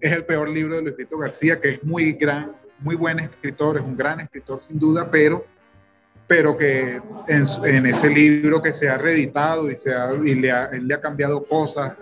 es 0.00 0.12
el 0.12 0.26
peor 0.26 0.50
libro 0.50 0.76
de 0.76 0.82
Luis 0.82 0.96
Vito 0.96 1.16
García, 1.16 1.58
que 1.58 1.70
es 1.70 1.84
muy 1.84 2.12
gran, 2.12 2.52
muy 2.80 2.96
buen 2.96 3.18
escritor, 3.18 3.78
es 3.78 3.82
un 3.82 3.96
gran 3.96 4.20
escritor 4.20 4.60
sin 4.60 4.78
duda, 4.78 5.10
pero 5.10 5.46
pero 6.30 6.56
que 6.56 7.02
en, 7.26 7.86
ese 7.86 8.08
libro 8.08 8.62
que 8.62 8.72
se 8.72 8.88
ha 8.88 8.96
reeditado 8.96 9.68
y, 9.68 9.76
se 9.76 9.92
ha, 9.92 10.14
y 10.14 10.36
le, 10.36 10.52
ha, 10.52 10.66
él 10.66 10.86
le 10.86 10.94
ha 10.94 11.00
cambiado 11.00 11.44
cosas 11.44 11.96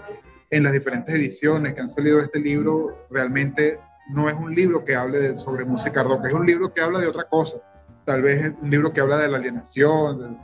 en 0.51 0.64
las 0.64 0.74
diferentes 0.74 1.14
ediciones 1.14 1.72
que 1.72 1.81
han 1.81 1.89
salido 1.89 2.18
de 2.18 2.24
este 2.24 2.39
libro, 2.39 3.07
realmente 3.11 3.81
no 4.11 4.29
es 4.29 4.35
un 4.35 4.55
libro 4.55 4.85
que 4.85 4.95
hable 4.95 5.35
sobre 5.35 5.64
música 5.64 6.03
rock, 6.03 6.26
es 6.26 6.35
un 6.35 6.45
libro 6.45 6.74
que 6.74 6.83
habla 6.83 7.01
de 7.01 7.07
otra 7.07 7.24
cosa. 7.24 7.57
Tal 8.05 8.20
vez 8.20 8.45
es 8.45 8.53
un 8.61 8.70
libro 8.70 8.93
que 8.93 9.01
habla 9.01 9.16
de 9.16 9.29
la 9.29 9.39
alienación, 9.39 10.39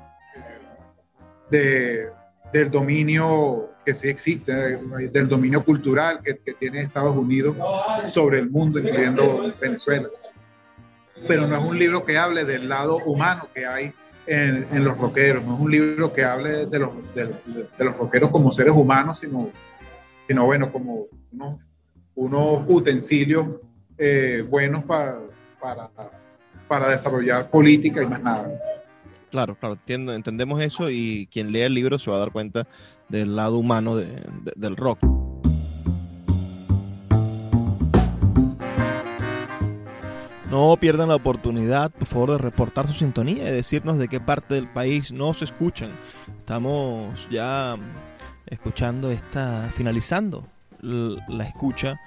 de, 1.50 2.08
del 2.54 2.70
dominio 2.70 3.68
que 3.84 3.94
sí 3.94 4.08
existe, 4.08 4.78
del 5.12 5.28
dominio 5.28 5.62
cultural 5.62 6.22
que, 6.24 6.38
que 6.38 6.54
tiene 6.54 6.80
Estados 6.80 7.14
Unidos 7.14 7.54
sobre 8.08 8.38
el 8.38 8.48
mundo, 8.48 8.78
incluyendo 8.78 9.52
Venezuela 9.60 10.08
pero 11.26 11.46
no 11.46 11.56
es 11.56 11.64
un 11.64 11.78
libro 11.78 12.04
que 12.04 12.18
hable 12.18 12.44
del 12.44 12.68
lado 12.68 12.98
humano 12.98 13.48
que 13.54 13.66
hay 13.66 13.92
en, 14.26 14.66
en 14.72 14.84
los 14.84 14.96
rockeros, 14.96 15.44
no 15.44 15.54
es 15.54 15.60
un 15.60 15.70
libro 15.70 16.12
que 16.12 16.24
hable 16.24 16.66
de 16.66 16.78
los, 16.78 16.90
de, 17.14 17.34
los 17.78 17.96
rockeros 17.96 18.30
como 18.30 18.50
seres 18.52 18.72
humanos, 18.74 19.18
sino, 19.18 19.50
sino 20.26 20.44
bueno, 20.46 20.72
como 20.72 21.06
unos, 21.32 21.60
unos 22.14 22.64
utensilios 22.68 23.46
eh, 23.98 24.44
buenos 24.48 24.84
pa, 24.84 25.18
para, 25.60 25.90
para 26.66 26.88
desarrollar 26.88 27.50
política 27.50 28.02
y 28.02 28.06
más 28.06 28.22
nada. 28.22 28.50
Claro, 29.30 29.56
claro, 29.56 29.74
entiendo, 29.74 30.14
entendemos 30.14 30.62
eso 30.62 30.90
y 30.90 31.28
quien 31.30 31.52
lea 31.52 31.66
el 31.66 31.74
libro 31.74 31.98
se 31.98 32.10
va 32.10 32.16
a 32.16 32.20
dar 32.20 32.32
cuenta 32.32 32.66
del 33.08 33.36
lado 33.36 33.58
humano 33.58 33.96
de, 33.96 34.22
del 34.56 34.76
rock. 34.76 35.00
No 40.54 40.76
pierdan 40.76 41.08
la 41.08 41.16
oportunidad, 41.16 41.90
por 41.90 42.06
favor, 42.06 42.30
de 42.30 42.38
reportar 42.38 42.86
su 42.86 42.92
sintonía 42.92 43.48
y 43.48 43.52
decirnos 43.52 43.98
de 43.98 44.06
qué 44.06 44.20
parte 44.20 44.54
del 44.54 44.68
país 44.68 45.10
nos 45.10 45.42
escuchan. 45.42 45.90
Estamos 46.38 47.26
ya 47.28 47.74
escuchando 48.46 49.10
esta, 49.10 49.68
finalizando 49.74 50.46
la 50.80 51.42
escucha 51.42 51.98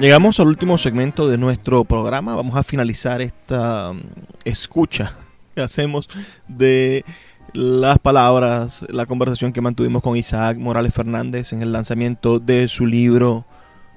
Llegamos 0.00 0.40
al 0.40 0.46
último 0.46 0.78
segmento 0.78 1.28
de 1.28 1.36
nuestro 1.36 1.84
programa. 1.84 2.34
Vamos 2.34 2.56
a 2.56 2.62
finalizar 2.62 3.20
esta 3.20 3.90
um, 3.90 4.00
escucha 4.46 5.12
que 5.54 5.60
hacemos 5.60 6.08
de 6.48 7.04
las 7.52 7.98
palabras, 7.98 8.86
la 8.88 9.04
conversación 9.04 9.52
que 9.52 9.60
mantuvimos 9.60 10.02
con 10.02 10.16
Isaac 10.16 10.56
Morales 10.56 10.94
Fernández 10.94 11.52
en 11.52 11.60
el 11.60 11.72
lanzamiento 11.72 12.38
de 12.38 12.66
su 12.68 12.86
libro 12.86 13.44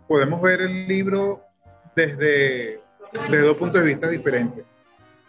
podemos 0.07 0.41
ver 0.41 0.61
el 0.61 0.87
libro 0.87 1.41
desde, 1.95 2.81
dos 3.13 3.57
puntos 3.57 3.81
de 3.81 3.87
vista 3.87 4.09
diferentes. 4.09 4.65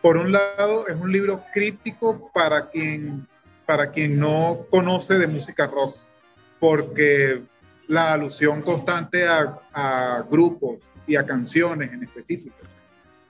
Por 0.03 0.17
un 0.17 0.33
lado, 0.33 0.89
es 0.89 0.97
un 0.97 1.13
libro 1.13 1.43
crítico 1.53 2.31
para 2.33 2.71
quien, 2.71 3.27
para 3.67 3.91
quien 3.91 4.19
no 4.19 4.67
conoce 4.71 5.19
de 5.19 5.27
música 5.27 5.67
rock, 5.67 5.97
porque 6.59 7.43
la 7.87 8.15
alusión 8.15 8.63
constante 8.63 9.27
a, 9.27 9.59
a 9.73 10.25
grupos 10.31 10.79
y 11.07 11.17
a 11.17 11.27
canciones 11.27 11.93
en 11.93 12.03
específico 12.05 12.57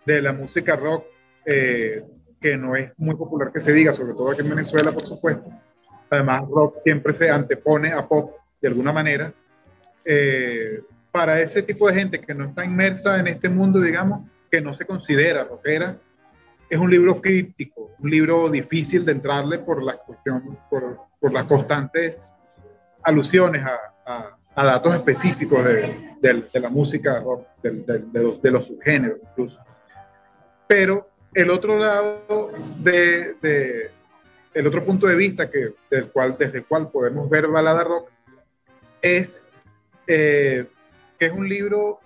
de 0.07 0.22
la 0.22 0.33
música 0.33 0.76
rock 0.76 1.05
eh, 1.47 2.05
que 2.41 2.57
no 2.57 2.74
es 2.74 2.91
muy 2.97 3.14
popular 3.14 3.53
que 3.53 3.61
se 3.61 3.72
diga, 3.72 3.93
sobre 3.93 4.14
todo 4.14 4.30
aquí 4.30 4.41
en 4.41 4.51
Venezuela, 4.51 4.93
por 4.93 5.05
supuesto. 5.05 5.51
Además, 6.09 6.43
rock 6.49 6.78
siempre 6.82 7.12
se 7.12 7.30
antepone 7.30 7.93
a 7.93 8.07
pop 8.09 8.34
de 8.61 8.68
alguna 8.68 8.93
manera. 8.93 9.32
Eh, 10.05 10.82
para 11.12 11.41
ese 11.41 11.62
tipo 11.62 11.88
de 11.88 11.95
gente 11.95 12.20
que 12.20 12.34
no 12.34 12.47
está 12.47 12.64
inmersa 12.64 13.18
en 13.18 13.26
este 13.26 13.49
mundo, 13.49 13.80
digamos, 13.80 14.22
que 14.51 14.61
no 14.61 14.74
se 14.74 14.86
considera 14.86 15.45
rockera, 15.45 15.97
es 16.68 16.78
un 16.78 16.91
libro 16.91 17.20
crítico, 17.20 17.91
un 17.99 18.11
libro 18.11 18.49
difícil 18.49 19.05
de 19.05 19.12
entrarle 19.12 19.59
por 19.59 19.82
la 19.82 19.97
cuestión, 19.99 20.59
por, 20.70 21.01
por 21.18 21.32
las 21.32 21.45
constantes 21.45 22.34
alusiones 23.03 23.64
a, 23.64 24.36
a, 24.55 24.64
datos 24.64 24.95
específicos 24.95 25.64
de, 25.64 26.16
de, 26.20 26.61
la 26.61 26.70
música 26.70 27.20
rock, 27.20 27.47
de, 27.62 28.05
los, 28.12 28.41
de 28.41 28.51
los 28.51 28.66
subgéneros 28.66 29.18
incluso. 29.30 29.61
Pero 30.68 31.10
el 31.35 31.51
otro 31.51 31.78
lado 31.78 32.53
de, 32.78 33.91
el 34.55 34.66
otro 34.66 34.85
punto 34.85 35.07
de 35.07 35.14
vista 35.14 35.51
que, 35.51 35.74
del 35.91 36.09
cual, 36.09 36.37
desde 36.39 36.59
el 36.59 36.64
cual 36.66 36.91
podemos 36.91 37.28
ver 37.31 37.47
Balada 37.47 37.85
Rock 37.85 38.11
es 39.03 39.43
eh, 40.07 40.66
que 41.18 41.26
es 41.26 41.33
un 41.33 41.49
libro 41.49 42.01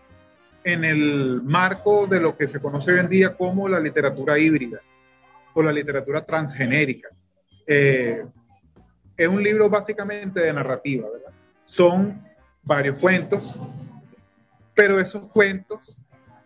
en 0.62 0.84
el 0.84 1.42
marco 1.42 2.06
de 2.06 2.20
lo 2.20 2.36
que 2.36 2.46
se 2.46 2.60
conoce 2.60 2.92
hoy 2.92 3.00
en 3.00 3.08
día 3.08 3.36
como 3.36 3.68
la 3.68 3.80
literatura 3.80 4.38
híbrida 4.38 4.80
o 5.52 5.62
la 5.62 5.72
literatura 5.72 6.24
transgenérica. 6.24 7.08
Eh, 7.66 8.24
es 9.16 9.28
un 9.28 9.42
libro 9.42 9.70
básicamente 9.70 10.40
de 10.40 10.52
narrativa, 10.52 11.08
¿verdad? 11.08 11.32
Son 11.66 12.22
varios 12.62 12.96
cuentos, 12.96 13.58
pero 14.74 14.98
esos 14.98 15.28
cuentos 15.28 15.96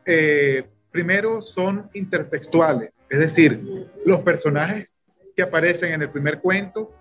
eh, 0.05 0.69
primero 0.99 1.41
son 1.41 1.89
intertextuales, 1.95 3.05
es 3.09 3.21
decir, 3.21 3.89
los 4.05 4.19
personajes 4.23 5.01
que 5.37 5.43
aparecen 5.43 5.93
en 5.93 6.03
el 6.03 6.11
primer 6.11 6.41
cuento 6.41 6.93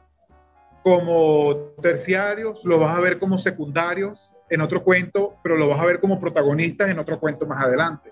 como 0.83 1.73
terciarios, 1.81 2.63
los 2.63 2.79
vas 2.79 2.95
a 2.95 2.99
ver 2.99 3.17
como 3.17 3.39
secundarios 3.39 4.31
en 4.51 4.61
otro 4.61 4.83
cuento, 4.83 5.37
pero 5.41 5.57
lo 5.57 5.67
vas 5.67 5.79
a 5.79 5.85
ver 5.87 5.99
como 5.99 6.19
protagonistas 6.19 6.91
en 6.91 6.99
otro 6.99 7.19
cuento 7.19 7.47
más 7.47 7.63
adelante. 7.63 8.11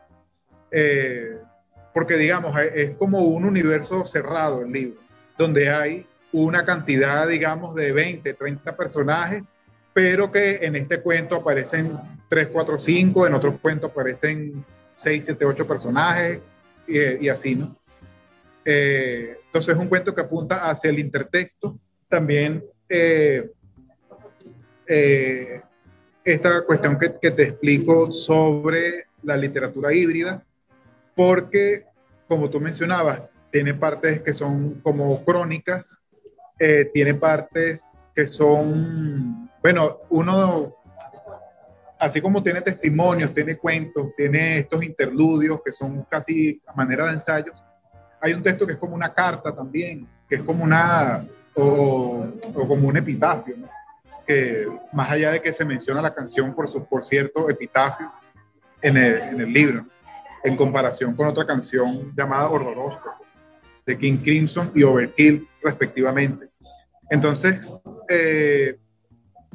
Eh, 0.71 1.38
porque 1.93 2.17
digamos, 2.17 2.59
es 2.73 2.97
como 2.97 3.19
un 3.19 3.45
universo 3.45 4.07
cerrado 4.07 4.63
el 4.63 4.71
libro, 4.71 4.99
donde 5.38 5.69
hay 5.69 6.07
una 6.31 6.65
cantidad, 6.65 7.27
digamos, 7.27 7.75
de 7.75 7.91
20, 7.91 8.33
30 8.33 8.75
personajes, 8.75 9.43
pero 9.93 10.31
que 10.31 10.55
en 10.63 10.75
este 10.75 10.99
cuento 10.99 11.36
aparecen 11.36 11.95
3, 12.27 12.47
4, 12.51 12.79
5, 12.79 13.27
en 13.27 13.33
otros 13.36 13.59
cuentos 13.61 13.91
aparecen 13.91 14.65
6, 14.98 15.24
7, 15.26 15.46
8 15.46 15.68
personajes 15.68 16.39
y, 16.88 17.28
así, 17.30 17.56
¿no? 17.56 17.76
Eh, 18.64 19.38
entonces 19.46 19.76
es 19.76 19.80
un 19.80 19.88
cuento 19.88 20.14
que 20.14 20.22
apunta 20.22 20.70
hacia 20.70 20.89
el 20.89 21.00
intertexto, 21.00 21.78
también 22.10 22.64
eh, 22.89 23.52
eh, 24.88 25.62
esta 26.24 26.64
cuestión 26.66 26.98
que, 26.98 27.16
que, 27.22 27.32
te 27.32 27.43
explico 27.43 28.12
sobre 28.12 29.06
la 29.24 29.38
literatura 29.38 29.93
híbrida, 29.93 30.43
porque, 31.16 31.86
como 32.28 32.50
tú 32.50 32.60
mencionabas, 32.60 33.24
tiene 33.52 33.74
partes 33.74 34.22
que 34.22 34.34
son 34.34 34.82
como 34.82 35.24
crónicas, 35.24 35.98
tiene 36.93 37.14
partes 37.14 38.08
que 38.16 38.28
son, 38.28 39.50
bueno, 39.62 40.00
uno 40.10 40.76
así 42.06 42.22
como 42.22 42.43
tiene 42.43 42.62
testimonios, 42.62 43.34
tiene 43.34 43.58
cuentos, 43.58 44.16
tiene 44.16 44.60
estos 44.60 44.84
interludios 44.84 45.60
que 45.66 45.72
son 45.72 46.03
casi 46.03 46.62
a 46.68 46.74
manera 46.74 47.08
de 47.08 47.14
ensayos, 47.14 47.56
hay 48.22 48.34
un 48.34 48.43
texto 48.43 48.68
que 48.68 48.74
es 48.74 48.80
como 48.80 48.93
una 48.93 49.12
carta 49.12 49.56
también, 49.56 50.08
que 50.30 50.36
es 50.36 50.41
como 50.43 50.64
una, 50.64 51.26
o, 51.56 52.28
como 52.53 52.88
un 52.88 52.97
epitafio, 52.97 53.56
que 54.28 54.68
más 54.93 55.10
allá 55.10 55.32
de 55.32 55.41
que 55.41 55.51
se 55.51 55.66
menciona 55.66 55.99
la 55.99 56.14
canción 56.14 56.53
por, 56.53 56.68
su, 56.68 56.86
por 56.86 57.03
cierto 57.03 57.49
epitafio 57.49 58.12
en 58.84 58.97
el, 58.97 59.18
en 59.22 59.41
el 59.41 59.51
libro, 59.51 59.86
en 60.43 60.56
comparación 60.56 61.16
con 61.16 61.26
otra 61.26 61.47
canción 61.47 62.14
llamada 62.16 62.49
Horroróscopo, 62.49 63.26
de 63.84 63.97
King 63.97 64.18
Crimson 64.18 64.72
y 64.76 64.84
Overkill, 64.84 65.47
respectivamente. 65.64 66.49
Entonces, 67.10 67.74
eh, 68.10 68.78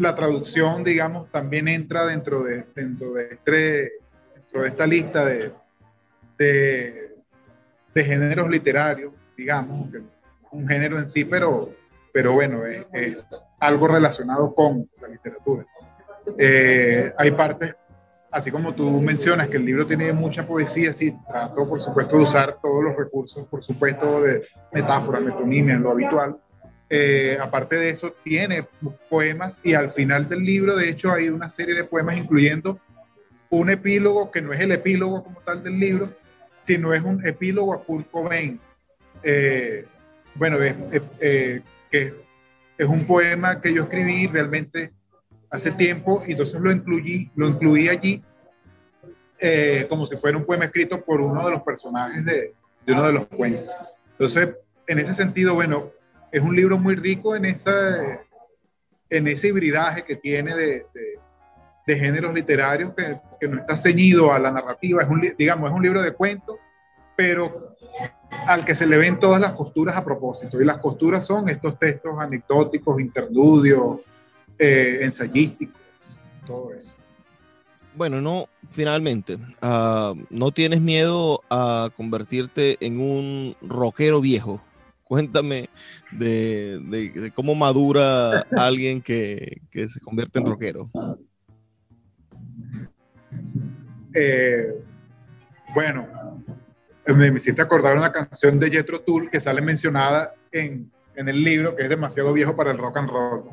la 0.01 0.15
traducción, 0.15 0.83
digamos, 0.83 1.31
también 1.31 1.69
entra 1.69 2.07
dentro 2.07 2.43
de, 2.43 2.65
dentro 2.75 3.13
de, 3.13 3.25
este, 3.35 3.93
dentro 4.35 4.63
de 4.63 4.69
esta 4.69 4.87
lista 4.87 5.27
de, 5.27 5.53
de, 6.39 8.05
géneros 8.05 8.49
literarios, 8.49 9.13
digamos, 9.37 9.89
un 10.53 10.67
género 10.67 10.99
en 10.99 11.07
sí, 11.07 11.27
pero, 11.27 11.71
pero 12.15 12.33
bueno, 12.33 12.65
es, 12.65 13.27
algo 13.59 13.89
relacionado 13.89 14.55
con 14.55 14.89
la 15.03 15.09
literatura. 15.09 15.67
Eh, 16.39 17.13
hay 17.19 17.31
partes, 17.33 17.75
así 18.31 18.51
como 18.51 18.75
tú 18.75 18.91
mencionas, 19.03 19.49
que 19.49 19.59
el 19.59 19.67
libro 19.67 19.87
tiene 19.87 20.15
mucha 20.15 20.47
poesía, 20.47 20.95
sí, 20.95 21.15
trato, 21.29 21.69
por 21.69 21.79
supuesto, 21.79 22.17
de 22.17 22.23
usar 22.23 22.57
todos 22.63 22.83
los 22.83 22.97
recursos, 22.97 23.47
por 23.49 23.63
supuesto, 23.63 24.23
de 24.23 24.47
metáforas, 24.73 25.21
metonimias, 25.21 25.79
lo 25.79 25.91
habitual, 25.91 26.39
eh, 26.93 27.39
aparte 27.41 27.77
de 27.77 27.91
eso, 27.91 28.17
tiene 28.25 28.67
poemas 29.09 29.61
y 29.63 29.75
al 29.75 29.93
final 29.93 30.29
del 30.29 30.41
libro, 30.41 30.75
de 30.75 30.89
hecho, 30.89 31.13
hay 31.13 31.29
una 31.29 31.49
serie 31.49 31.77
de 31.77 31.85
poemas 31.85 32.17
incluyendo 32.17 32.81
un 33.49 33.71
epílogo 33.71 34.33
que 34.33 34.43
no 34.43 34.53
es 34.53 34.59
el 34.59 34.73
epílogo 34.73 35.23
como 35.23 35.41
tal 35.41 35.63
del 35.63 35.79
libro, 35.79 36.13
sino 36.59 36.93
es 36.93 37.03
un 37.03 37.25
epílogo 37.25 37.73
a 37.73 37.85
Kurt 37.85 38.11
Cobain. 38.11 38.59
Eh, 39.23 39.85
bueno, 40.35 40.59
eh, 40.61 41.63
que 41.93 42.15
es 42.77 42.87
un 42.87 43.07
poema 43.07 43.61
que 43.61 43.73
yo 43.73 43.85
escribí 43.85 44.27
realmente 44.27 44.91
hace 45.49 45.71
tiempo 45.71 46.25
y 46.27 46.33
entonces 46.33 46.61
lo 46.61 46.73
incluí, 46.73 47.31
lo 47.37 47.49
incluí 47.49 47.89
allí 47.89 48.23
como 49.89 50.07
si 50.07 50.17
fuera 50.17 50.37
un 50.37 50.45
poema 50.45 50.67
escrito 50.67 51.03
por 51.05 51.21
uno 51.21 51.45
de 51.45 51.53
los 51.53 51.63
personajes 51.63 52.25
de, 52.25 52.53
de 52.85 52.93
uno 52.93 53.07
de 53.07 53.13
los 53.13 53.27
cuentos. 53.27 53.75
Entonces, 54.13 54.51
en 54.87 54.99
ese 54.99 55.15
sentido, 55.15 55.55
bueno, 55.55 55.93
es 56.33 56.43
un 56.43 56.55
libro 56.55 56.79
muy 56.79 56.95
rico 56.95 57.35
en, 57.35 57.45
esa, 57.45 58.21
en 59.09 59.27
ese 59.29 59.49
hibridaje 59.49 60.05
que 60.05 60.17
tiene 60.17 60.55
de, 60.55 60.87
de, 60.95 61.19
géneros 61.97 62.33
literarios 62.33 62.93
que, 62.95 63.19
que, 63.41 63.49
no 63.49 63.59
está 63.59 63.77
ceñido 63.77 64.33
a 64.33 64.39
la 64.39 64.53
narrativa. 64.53 65.03
Es 65.03 65.09
un, 65.09 65.21
digamos, 65.37 65.69
es 65.69 65.77
un 65.77 65.83
libro 65.83 66.01
de 66.01 66.13
cuentos, 66.13 66.57
pero 67.17 67.77
al 68.47 68.65
que 68.65 68.75
se 68.75 68.87
le 68.87 68.97
ven 68.97 69.19
todas 69.19 69.41
las 69.41 69.53
costuras 69.53 69.97
a 69.97 70.05
propósito. 70.05 70.61
Y 70.61 70.65
las 70.65 70.79
costuras 70.79 71.27
son 71.27 71.49
estos 71.49 71.79
textos 71.79 72.19
anecdóticos, 72.19 73.01
interludios, 73.01 73.99
eh, 74.59 75.01
ensayísticos, 75.03 75.81
todo 76.47 76.73
eso. 76.75 76.93
Bueno, 77.97 78.21
no, 78.21 78.49
finalmente, 78.71 79.35
uh, 79.63 80.15
¿no 80.31 80.53
tienes 80.53 80.81
miedo 80.81 81.43
a 81.51 81.91
convertirte 81.97 82.77
en 82.81 83.01
un 83.01 83.57
rockero 83.61 84.21
viejo? 84.21 84.61
Cuéntame 85.11 85.69
de, 86.13 87.33
cómo 87.35 87.57
madura 87.57 88.47
alguien 88.57 89.03
que, 89.03 89.61
se 89.73 89.99
convierte 89.99 90.39
en 90.39 90.47
rockero. 90.47 90.89
Eh, 94.15 94.73
bueno, 95.75 96.07
me 97.09 97.27
hiciste 97.27 97.61
acordar 97.61 97.97
una 97.97 98.13
canción 98.13 98.61
de 98.61 98.71
Jethro 98.71 99.01
Tull 99.01 99.29
que 99.31 99.41
sale 99.41 99.61
mencionada 99.61 100.37
en, 100.53 100.93
el 101.17 101.43
libro, 101.43 101.75
que 101.75 101.83
es 101.83 101.89
demasiado 101.89 102.33
viejo 102.33 102.55
para 102.55 102.71
el 102.71 102.79
rock 102.79 102.99
and 102.99 103.11
roll. 103.11 103.51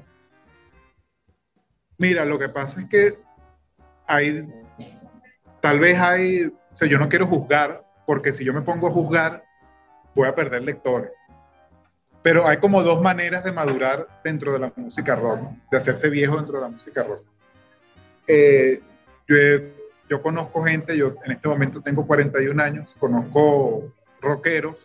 Mira, 1.97 2.23
lo 2.23 2.37
que 2.37 2.49
pasa 2.49 2.81
es 2.81 2.85
que 2.85 3.17
hay, 4.05 4.47
tal 5.59 5.79
vez 5.79 5.97
hay, 5.97 6.43
o 6.45 6.75
sea, 6.75 6.87
yo 6.87 6.99
no 6.99 7.09
quiero 7.09 7.25
juzgar, 7.25 7.83
porque 8.05 8.31
si 8.31 8.45
yo 8.45 8.53
me 8.53 8.61
pongo 8.61 8.85
a 8.85 8.91
juzgar, 8.91 9.43
voy 10.13 10.27
a 10.27 10.35
perder 10.35 10.61
lectores. 10.61 11.17
Pero 12.27 12.45
hay 12.45 12.57
como 12.57 12.83
dos 12.83 13.01
maneras 13.01 13.45
de 13.45 13.53
madurar 13.53 14.05
dentro 14.21 14.51
de 14.51 14.59
la 14.59 14.73
música 14.75 15.15
rock, 15.15 15.49
de 15.71 15.77
hacerse 15.77 16.09
viejo 16.09 16.35
dentro 16.35 16.55
de 16.57 16.61
la 16.61 16.67
música 16.67 17.01
rock. 17.01 17.23
Eh, 18.27 18.81
yo, 20.09 20.21
conozco 20.21 20.61
gente, 20.63 20.97
yo 20.97 21.15
en 21.23 21.31
este 21.31 21.47
momento 21.47 21.79
tengo 21.79 22.05
41 22.05 22.61
años, 22.61 22.93
conozco 22.99 23.93
rockeros 24.19 24.75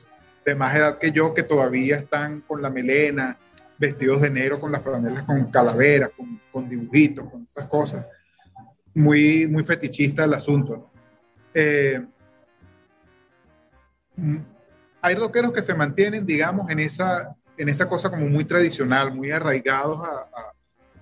de 0.44 0.54
más 0.54 0.72
edad 0.76 0.98
que 0.98 1.10
yo 1.10 1.34
que 1.34 1.42
todavía 1.42 1.96
están 1.96 2.42
con 2.42 2.62
la 2.62 2.70
melena, 2.70 3.36
vestidos 3.76 4.20
de 4.20 4.30
negro 4.30 4.60
con 4.60 4.70
las 4.70 4.82
franelas 4.82 5.24
con 5.24 5.50
calaveras, 5.50 6.10
con, 6.52 6.68
dibujitos, 6.68 7.28
con 7.28 7.42
esas 7.42 7.66
cosas. 7.66 8.06
Muy, 8.94 9.48
muy 9.48 9.64
fetichista 9.64 10.26
el 10.26 10.34
asunto. 10.34 10.92
Eh, 11.52 12.06
hay 15.02 15.16
rockeros 15.16 15.52
que 15.52 15.62
se 15.62 15.74
mantienen, 15.74 16.24
digamos, 16.24 16.70
en 16.70 16.78
esa, 16.78 17.36
en 17.58 17.68
esa 17.68 17.88
cosa 17.88 18.08
como 18.08 18.28
muy 18.28 18.44
tradicional, 18.44 19.12
muy 19.12 19.32
arraigados 19.32 20.00
a, 20.06 20.28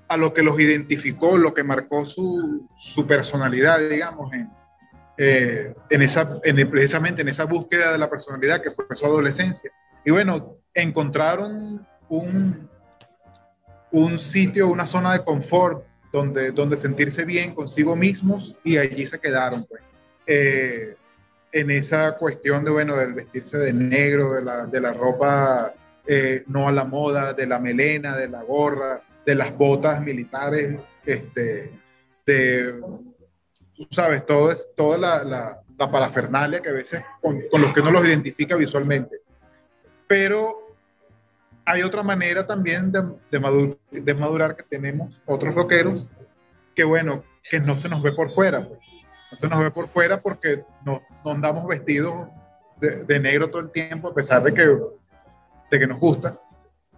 a, 0.09 0.17
lo 0.17 0.33
que 0.33 0.43
los 0.43 0.59
identificó, 0.59 1.37
lo 1.39 1.55
que 1.55 1.63
marcó 1.63 2.05
su, 2.07 2.67
su 2.79 3.07
personalidad, 3.07 3.79
digamos, 3.89 4.33
en, 4.33 4.51
eh, 5.19 5.75
en 5.91 6.03
esa, 6.03 6.41
en, 6.45 6.69
precisamente 6.71 7.21
en 7.23 7.29
esa 7.29 7.45
búsqueda 7.45 7.93
de 7.93 7.99
la 7.99 8.09
personalidad 8.09 8.63
que 8.63 8.71
fue 8.71 8.87
su 8.95 9.05
adolescencia. 9.05 9.71
Y 10.05 10.11
bueno, 10.11 10.57
encontraron 10.73 11.87
un, 12.09 12.71
un 13.93 14.19
sitio, 14.19 14.69
una 14.69 14.87
zona 14.87 15.13
de 15.13 15.25
confort 15.25 15.85
donde, 16.11 16.53
donde 16.53 16.79
sentirse 16.79 17.25
bien 17.25 17.55
consigo 17.55 17.95
mismos 17.97 18.57
y 18.65 18.79
allí 18.79 19.05
se 19.07 19.21
quedaron. 19.21 19.67
Pues. 19.67 19.83
Eh, 20.27 20.97
en 21.53 21.71
esa 21.71 22.17
cuestión 22.17 22.65
de, 22.65 22.71
bueno, 22.71 22.97
del 22.97 23.15
vestirse 23.15 23.59
de 23.59 23.73
negro, 23.73 24.33
de 24.33 24.43
la, 24.43 24.67
de 24.67 24.81
la 24.81 24.93
ropa 24.93 25.75
eh, 26.07 26.45
no 26.47 26.69
a 26.69 26.73
la 26.73 26.85
moda, 26.85 27.35
de 27.35 27.47
la 27.47 27.59
melena, 27.59 28.17
de 28.17 28.29
la 28.29 28.43
gorra, 28.43 29.03
de 29.25 29.35
las 29.35 29.57
botas 29.57 30.01
militares, 30.01 30.79
este, 31.05 31.73
de, 32.27 32.81
tú 33.75 33.87
sabes, 33.91 34.25
todo 34.27 34.51
es, 34.51 34.71
toda 34.77 34.99
la, 34.99 35.25
la, 35.25 35.63
parafernalia 35.91 36.61
que 36.61 36.69
a 36.69 36.73
veces 36.73 37.03
con, 37.23 37.41
con 37.51 37.63
los 37.63 37.73
que 37.73 37.81
no 37.81 37.91
los 37.91 38.05
identifica 38.05 38.55
visualmente. 38.55 39.17
Pero 40.07 40.77
hay 41.65 41.83
otra 41.83 42.03
manera 42.03 42.47
también 42.47 42.93
de, 42.93 43.03
de, 43.31 43.79
de 43.91 44.15
madurar 44.15 44.57
que 44.57 44.63
tenemos 44.65 45.19
otros 45.25 45.55
rockeros 45.55 46.11
que, 46.75 46.85
bueno, 46.85 47.25
que 47.49 47.61
no 47.61 47.77
se 47.77 47.89
nos 47.89 48.03
ve 48.03 48.13
por 48.13 48.31
fuera, 48.35 48.67
pues 48.67 48.81
no 49.41 49.49
nos 49.49 49.61
ve 49.61 49.71
por 49.71 49.89
fuera 49.89 50.21
porque 50.21 50.65
no, 50.85 51.03
andamos 51.25 51.67
vestidos 51.67 52.29
de, 52.81 53.21
negro 53.21 53.51
todo 53.51 53.63
el 53.63 53.71
tiempo, 53.71 54.09
a 54.09 54.15
pesar 54.15 54.43
de 54.43 54.55
que, 54.55 54.67
de 55.71 55.79
que 55.79 55.87
nos 55.87 55.99
gusta. 55.99 56.39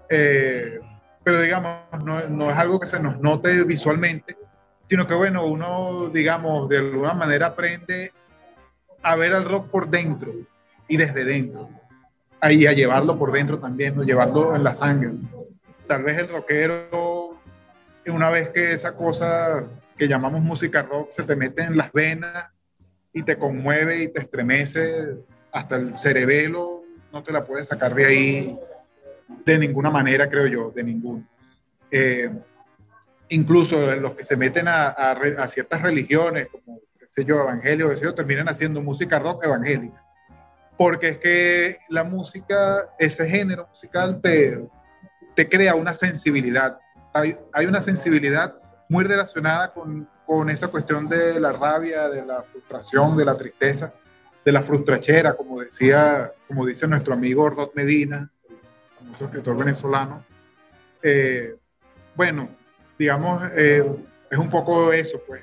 Eh, 0.08 0.80
pero 1.24 1.40
digamos, 1.40 1.78
no, 2.04 2.28
no, 2.28 2.50
es 2.50 2.56
algo 2.56 2.78
que 2.80 2.86
se 2.86 3.00
nos 3.00 3.20
note 3.20 3.64
visualmente, 3.64 4.36
sino 4.84 5.06
que 5.06 5.14
bueno, 5.14 5.46
uno, 5.46 6.08
digamos, 6.10 6.68
de 6.68 6.78
alguna 6.78 7.14
manera 7.14 7.46
aprende 7.46 8.12
a 9.02 9.16
ver 9.16 9.34
al 9.34 9.48
rock 9.48 9.68
por 9.68 9.88
dentro 9.88 10.32
y 10.88 10.96
desde 10.96 11.24
dentro, 11.24 11.68
y 12.50 12.66
a 12.66 12.72
llevarlo 12.72 13.18
por 13.18 13.32
dentro 13.32 13.58
también, 13.58 13.96
¿no? 13.96 14.02
llevarlo 14.02 14.54
en 14.54 14.64
la 14.64 14.74
sangre. 14.74 15.12
Tal 15.86 16.02
vez 16.02 16.18
el 16.18 16.28
rockero, 16.28 17.40
una 18.06 18.30
vez 18.30 18.48
que 18.50 18.72
esa 18.72 18.96
cosa 18.96 19.68
que 19.96 20.08
llamamos 20.08 20.42
música 20.42 20.82
rock 20.82 21.10
se 21.10 21.22
te 21.22 21.36
mete 21.36 21.62
en 21.62 21.76
las 21.76 21.92
venas 21.92 22.50
y 23.12 23.22
te 23.22 23.36
conmueve 23.36 24.02
y 24.02 24.08
te 24.08 24.20
estremece 24.20 25.16
hasta 25.52 25.76
el 25.76 25.94
cerebelo, 25.96 26.82
no 27.12 27.22
te 27.22 27.32
la 27.32 27.44
puedes 27.44 27.68
sacar 27.68 27.94
de 27.94 28.06
ahí 28.06 28.58
de 29.44 29.58
ninguna 29.58 29.90
manera, 29.90 30.28
creo 30.28 30.46
yo, 30.46 30.70
de 30.70 30.84
ninguna. 30.84 31.28
Eh, 31.90 32.30
incluso 33.28 33.94
los 33.96 34.14
que 34.14 34.24
se 34.24 34.36
meten 34.36 34.66
a, 34.68 35.46
ciertas 35.48 35.82
religiones, 35.82 36.48
como 36.50 36.80
sé 37.08 37.24
yo, 37.24 37.40
evangelio, 37.40 37.90
qué 37.90 37.96
sé 37.98 38.12
terminan 38.12 38.48
haciendo 38.48 38.80
música 38.80 39.18
rock 39.18 39.44
evangélica. 39.44 40.02
Porque 40.78 41.08
es 41.10 41.18
que 41.18 41.78
la 41.90 42.04
música, 42.04 42.88
ese 42.98 43.28
género 43.28 43.68
musical 43.68 44.20
te, 44.22 44.66
te 45.34 45.48
crea 45.48 45.74
una 45.74 45.92
sensibilidad. 45.92 46.78
Hay, 47.12 47.36
hay 47.52 47.66
una 47.66 47.82
sensibilidad 47.82 48.61
muy 48.92 49.04
relacionada 49.04 49.72
con, 49.72 50.06
con 50.26 50.50
esa 50.50 50.68
cuestión 50.68 51.08
de 51.08 51.40
la 51.40 51.52
rabia, 51.52 52.10
de 52.10 52.26
la 52.26 52.42
frustración, 52.42 53.16
de 53.16 53.24
la 53.24 53.38
tristeza, 53.38 53.94
de 54.44 54.52
la 54.52 54.60
frustrachera, 54.60 55.32
como 55.32 55.60
decía, 55.60 56.30
como 56.46 56.66
dice 56.66 56.86
nuestro 56.86 57.14
amigo 57.14 57.44
Ordot 57.44 57.74
Medina, 57.74 58.30
famoso 58.98 59.24
escritor 59.24 59.56
venezolano. 59.56 60.22
Eh, 61.02 61.56
bueno, 62.14 62.50
digamos, 62.98 63.42
eh, 63.54 63.82
es 64.30 64.38
un 64.38 64.50
poco 64.50 64.92
eso, 64.92 65.22
pues. 65.26 65.40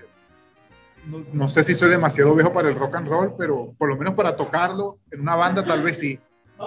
No, 1.08 1.26
no, 1.34 1.50
sé 1.50 1.64
si 1.64 1.74
soy 1.74 1.90
demasiado 1.90 2.36
viejo 2.36 2.54
para 2.54 2.70
el 2.70 2.76
rock 2.76 2.98
and 2.98 3.08
roll, 3.08 3.34
pero 3.36 3.74
por 3.80 3.90
lo 3.90 3.98
menos 3.98 4.14
para 4.14 4.36
tocarlo 4.36 5.00
en 5.10 5.22
una 5.22 5.36
banda 5.36 5.66
tal 5.66 5.82
vez 5.82 5.98
sí, 5.98 6.20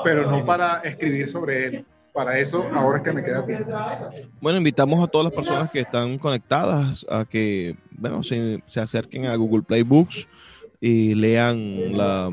pero 0.02 0.28
no 0.28 0.44
para 0.44 0.78
escribir 0.78 1.28
sobre 1.28 1.66
él. 1.66 1.86
Para 2.12 2.38
eso 2.38 2.68
ahora 2.74 2.98
es 2.98 3.04
que 3.04 3.12
me 3.12 3.24
queda 3.24 3.40
bien. 3.40 3.64
Bueno, 4.40 4.58
invitamos 4.58 5.02
a 5.02 5.06
todas 5.06 5.24
las 5.24 5.32
personas 5.32 5.70
que 5.70 5.80
están 5.80 6.18
conectadas 6.18 7.06
a 7.08 7.24
que, 7.24 7.76
bueno, 7.90 8.22
se, 8.22 8.62
se 8.66 8.80
acerquen 8.80 9.26
a 9.26 9.36
Google 9.36 9.62
Play 9.62 9.82
Books 9.82 10.28
y 10.80 11.14
lean 11.14 11.96
la, 11.96 12.30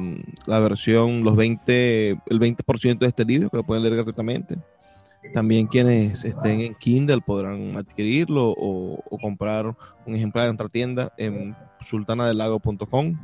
la 0.48 0.60
versión, 0.60 1.24
los 1.24 1.36
20, 1.36 2.10
el 2.10 2.40
20% 2.40 2.98
de 2.98 3.08
este 3.08 3.24
libro, 3.24 3.50
que 3.50 3.58
lo 3.58 3.64
pueden 3.64 3.84
leer 3.84 3.96
gratuitamente. 3.96 4.58
También 5.34 5.68
quienes 5.68 6.24
estén 6.24 6.62
en 6.62 6.76
Kindle 6.76 7.22
podrán 7.22 7.78
adquirirlo 7.78 8.54
o, 8.58 9.04
comprar 9.22 9.76
un 10.06 10.16
ejemplar 10.16 10.48
en 10.48 10.56
otra 10.56 10.70
tienda 10.70 11.14
en 11.18 11.56
sultanadelago.com. 11.82 13.18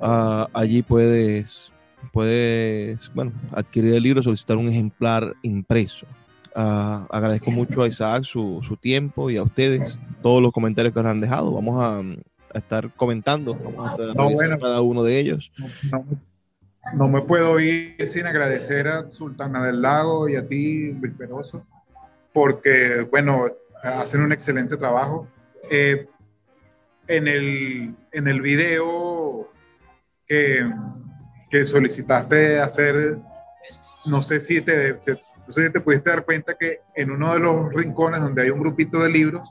Uh, 0.00 0.46
allí 0.52 0.82
puedes, 0.82 1.72
puedes 2.12 3.10
bueno, 3.14 3.32
adquirir 3.52 3.94
el 3.94 4.02
libro, 4.02 4.22
solicitar 4.22 4.56
un 4.56 4.68
ejemplar 4.68 5.34
impreso. 5.42 6.06
Uh, 6.56 7.06
agradezco 7.10 7.50
mucho 7.50 7.82
a 7.82 7.88
Isaac 7.88 8.24
su, 8.24 8.60
su, 8.66 8.76
tiempo 8.76 9.30
y 9.30 9.36
a 9.36 9.42
ustedes 9.44 9.96
todos 10.22 10.42
los 10.42 10.50
comentarios 10.50 10.92
que 10.92 11.02
nos 11.02 11.10
han 11.10 11.20
dejado. 11.20 11.52
Vamos 11.52 11.82
a, 11.84 12.00
a 12.54 12.58
estar 12.58 12.90
comentando 12.94 13.54
vamos 13.54 13.88
a 13.88 13.92
estar 13.92 14.16
No, 14.16 14.30
bueno. 14.30 14.58
cada 14.58 14.80
uno 14.80 15.02
de 15.02 15.18
ellos. 15.18 15.52
No, 15.90 16.04
no 16.94 17.08
me 17.08 17.22
puedo 17.22 17.60
ir 17.60 17.96
sin 18.08 18.26
agradecer 18.26 18.88
a 18.88 19.10
Sultana 19.10 19.64
del 19.64 19.82
Lago 19.82 20.28
y 20.28 20.36
a 20.36 20.46
ti, 20.46 20.92
Luis 20.92 21.12
Peroso, 21.16 21.66
porque, 22.32 23.06
bueno, 23.10 23.44
hacen 23.82 24.22
un 24.22 24.32
excelente 24.32 24.76
trabajo. 24.76 25.28
Eh, 25.70 26.08
en, 27.08 27.28
el, 27.28 27.94
en 28.12 28.28
el 28.28 28.40
video 28.40 29.50
que, 30.26 30.66
que 31.50 31.64
solicitaste 31.64 32.60
hacer, 32.60 33.18
no 34.04 34.22
sé 34.22 34.40
si 34.40 34.60
te, 34.60 34.98
no 35.46 35.52
sé 35.52 35.66
si 35.66 35.72
te 35.72 35.80
pudiste 35.80 36.10
dar 36.10 36.24
cuenta 36.24 36.54
que 36.54 36.80
en 36.94 37.10
uno 37.10 37.32
de 37.32 37.40
los 37.40 37.72
rincones 37.72 38.20
donde 38.20 38.42
hay 38.42 38.50
un 38.50 38.60
grupito 38.60 39.02
de 39.02 39.10
libros, 39.10 39.50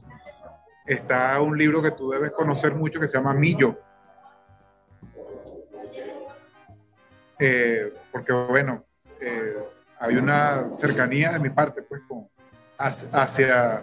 está 0.85 1.39
un 1.41 1.57
libro 1.57 1.81
que 1.81 1.91
tú 1.91 2.09
debes 2.09 2.31
conocer 2.31 2.73
mucho 2.75 2.99
que 2.99 3.07
se 3.07 3.17
llama 3.17 3.33
Millo. 3.33 3.77
Eh, 7.39 7.93
porque 8.11 8.31
bueno, 8.31 8.83
eh, 9.19 9.57
hay 9.99 10.15
una 10.15 10.69
cercanía 10.75 11.31
de 11.31 11.39
mi 11.39 11.49
parte 11.49 11.81
pues 11.83 12.01
con, 12.07 12.27
hacia, 12.77 13.81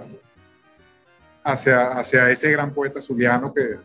hacia, 1.43 1.93
hacia 1.93 2.31
ese 2.31 2.51
gran 2.51 2.73
poeta 2.73 3.01
zuliano 3.01 3.53
que, 3.53 3.77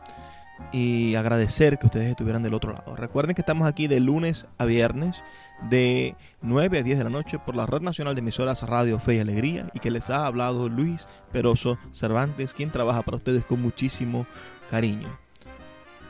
Y 0.72 1.16
agradecer 1.16 1.78
que 1.78 1.86
ustedes 1.86 2.09
estuvieran 2.09 2.43
del 2.43 2.53
otro 2.53 2.74
lado. 2.74 2.95
Recuerden 2.95 3.36
que 3.36 3.41
estamos 3.41 3.68
aquí 3.68 3.88
de 3.88 3.99
lunes 3.99 4.47
a 4.57 4.66
viernes 4.66 5.24
de 5.70 6.16
9 6.41 6.80
a 6.80 6.84
10 6.84 6.97
de 6.97 7.03
la 7.03 7.09
noche 7.09 7.39
por 7.39 7.55
la 7.55 7.66
Red 7.66 7.82
Nacional 7.82 8.16
de 8.16 8.20
Emisoras 8.20 8.64
Radio 8.64 8.99
Fe 8.99 9.16
y 9.16 9.20
Alegría 9.20 9.70
y 9.74 9.80
que 9.80 9.91
les 9.91 10.09
ha 10.09 10.26
hablado 10.26 10.70
Luis 10.70 11.07
Peroso 11.32 11.78
Cervantes, 11.91 12.53
quien 12.53 12.72
trabaja 12.72 13.01
para 13.01 13.18
ustedes 13.18 13.45
con 13.45 13.61
muchísimo 13.61 14.26
cariño. 14.72 15.09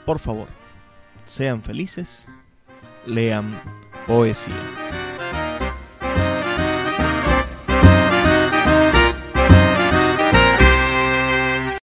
Por 0.05 0.19
favor, 0.19 0.47
sean 1.25 1.61
felices 1.61 2.27
lean 3.05 3.53
poesía. 4.07 5.12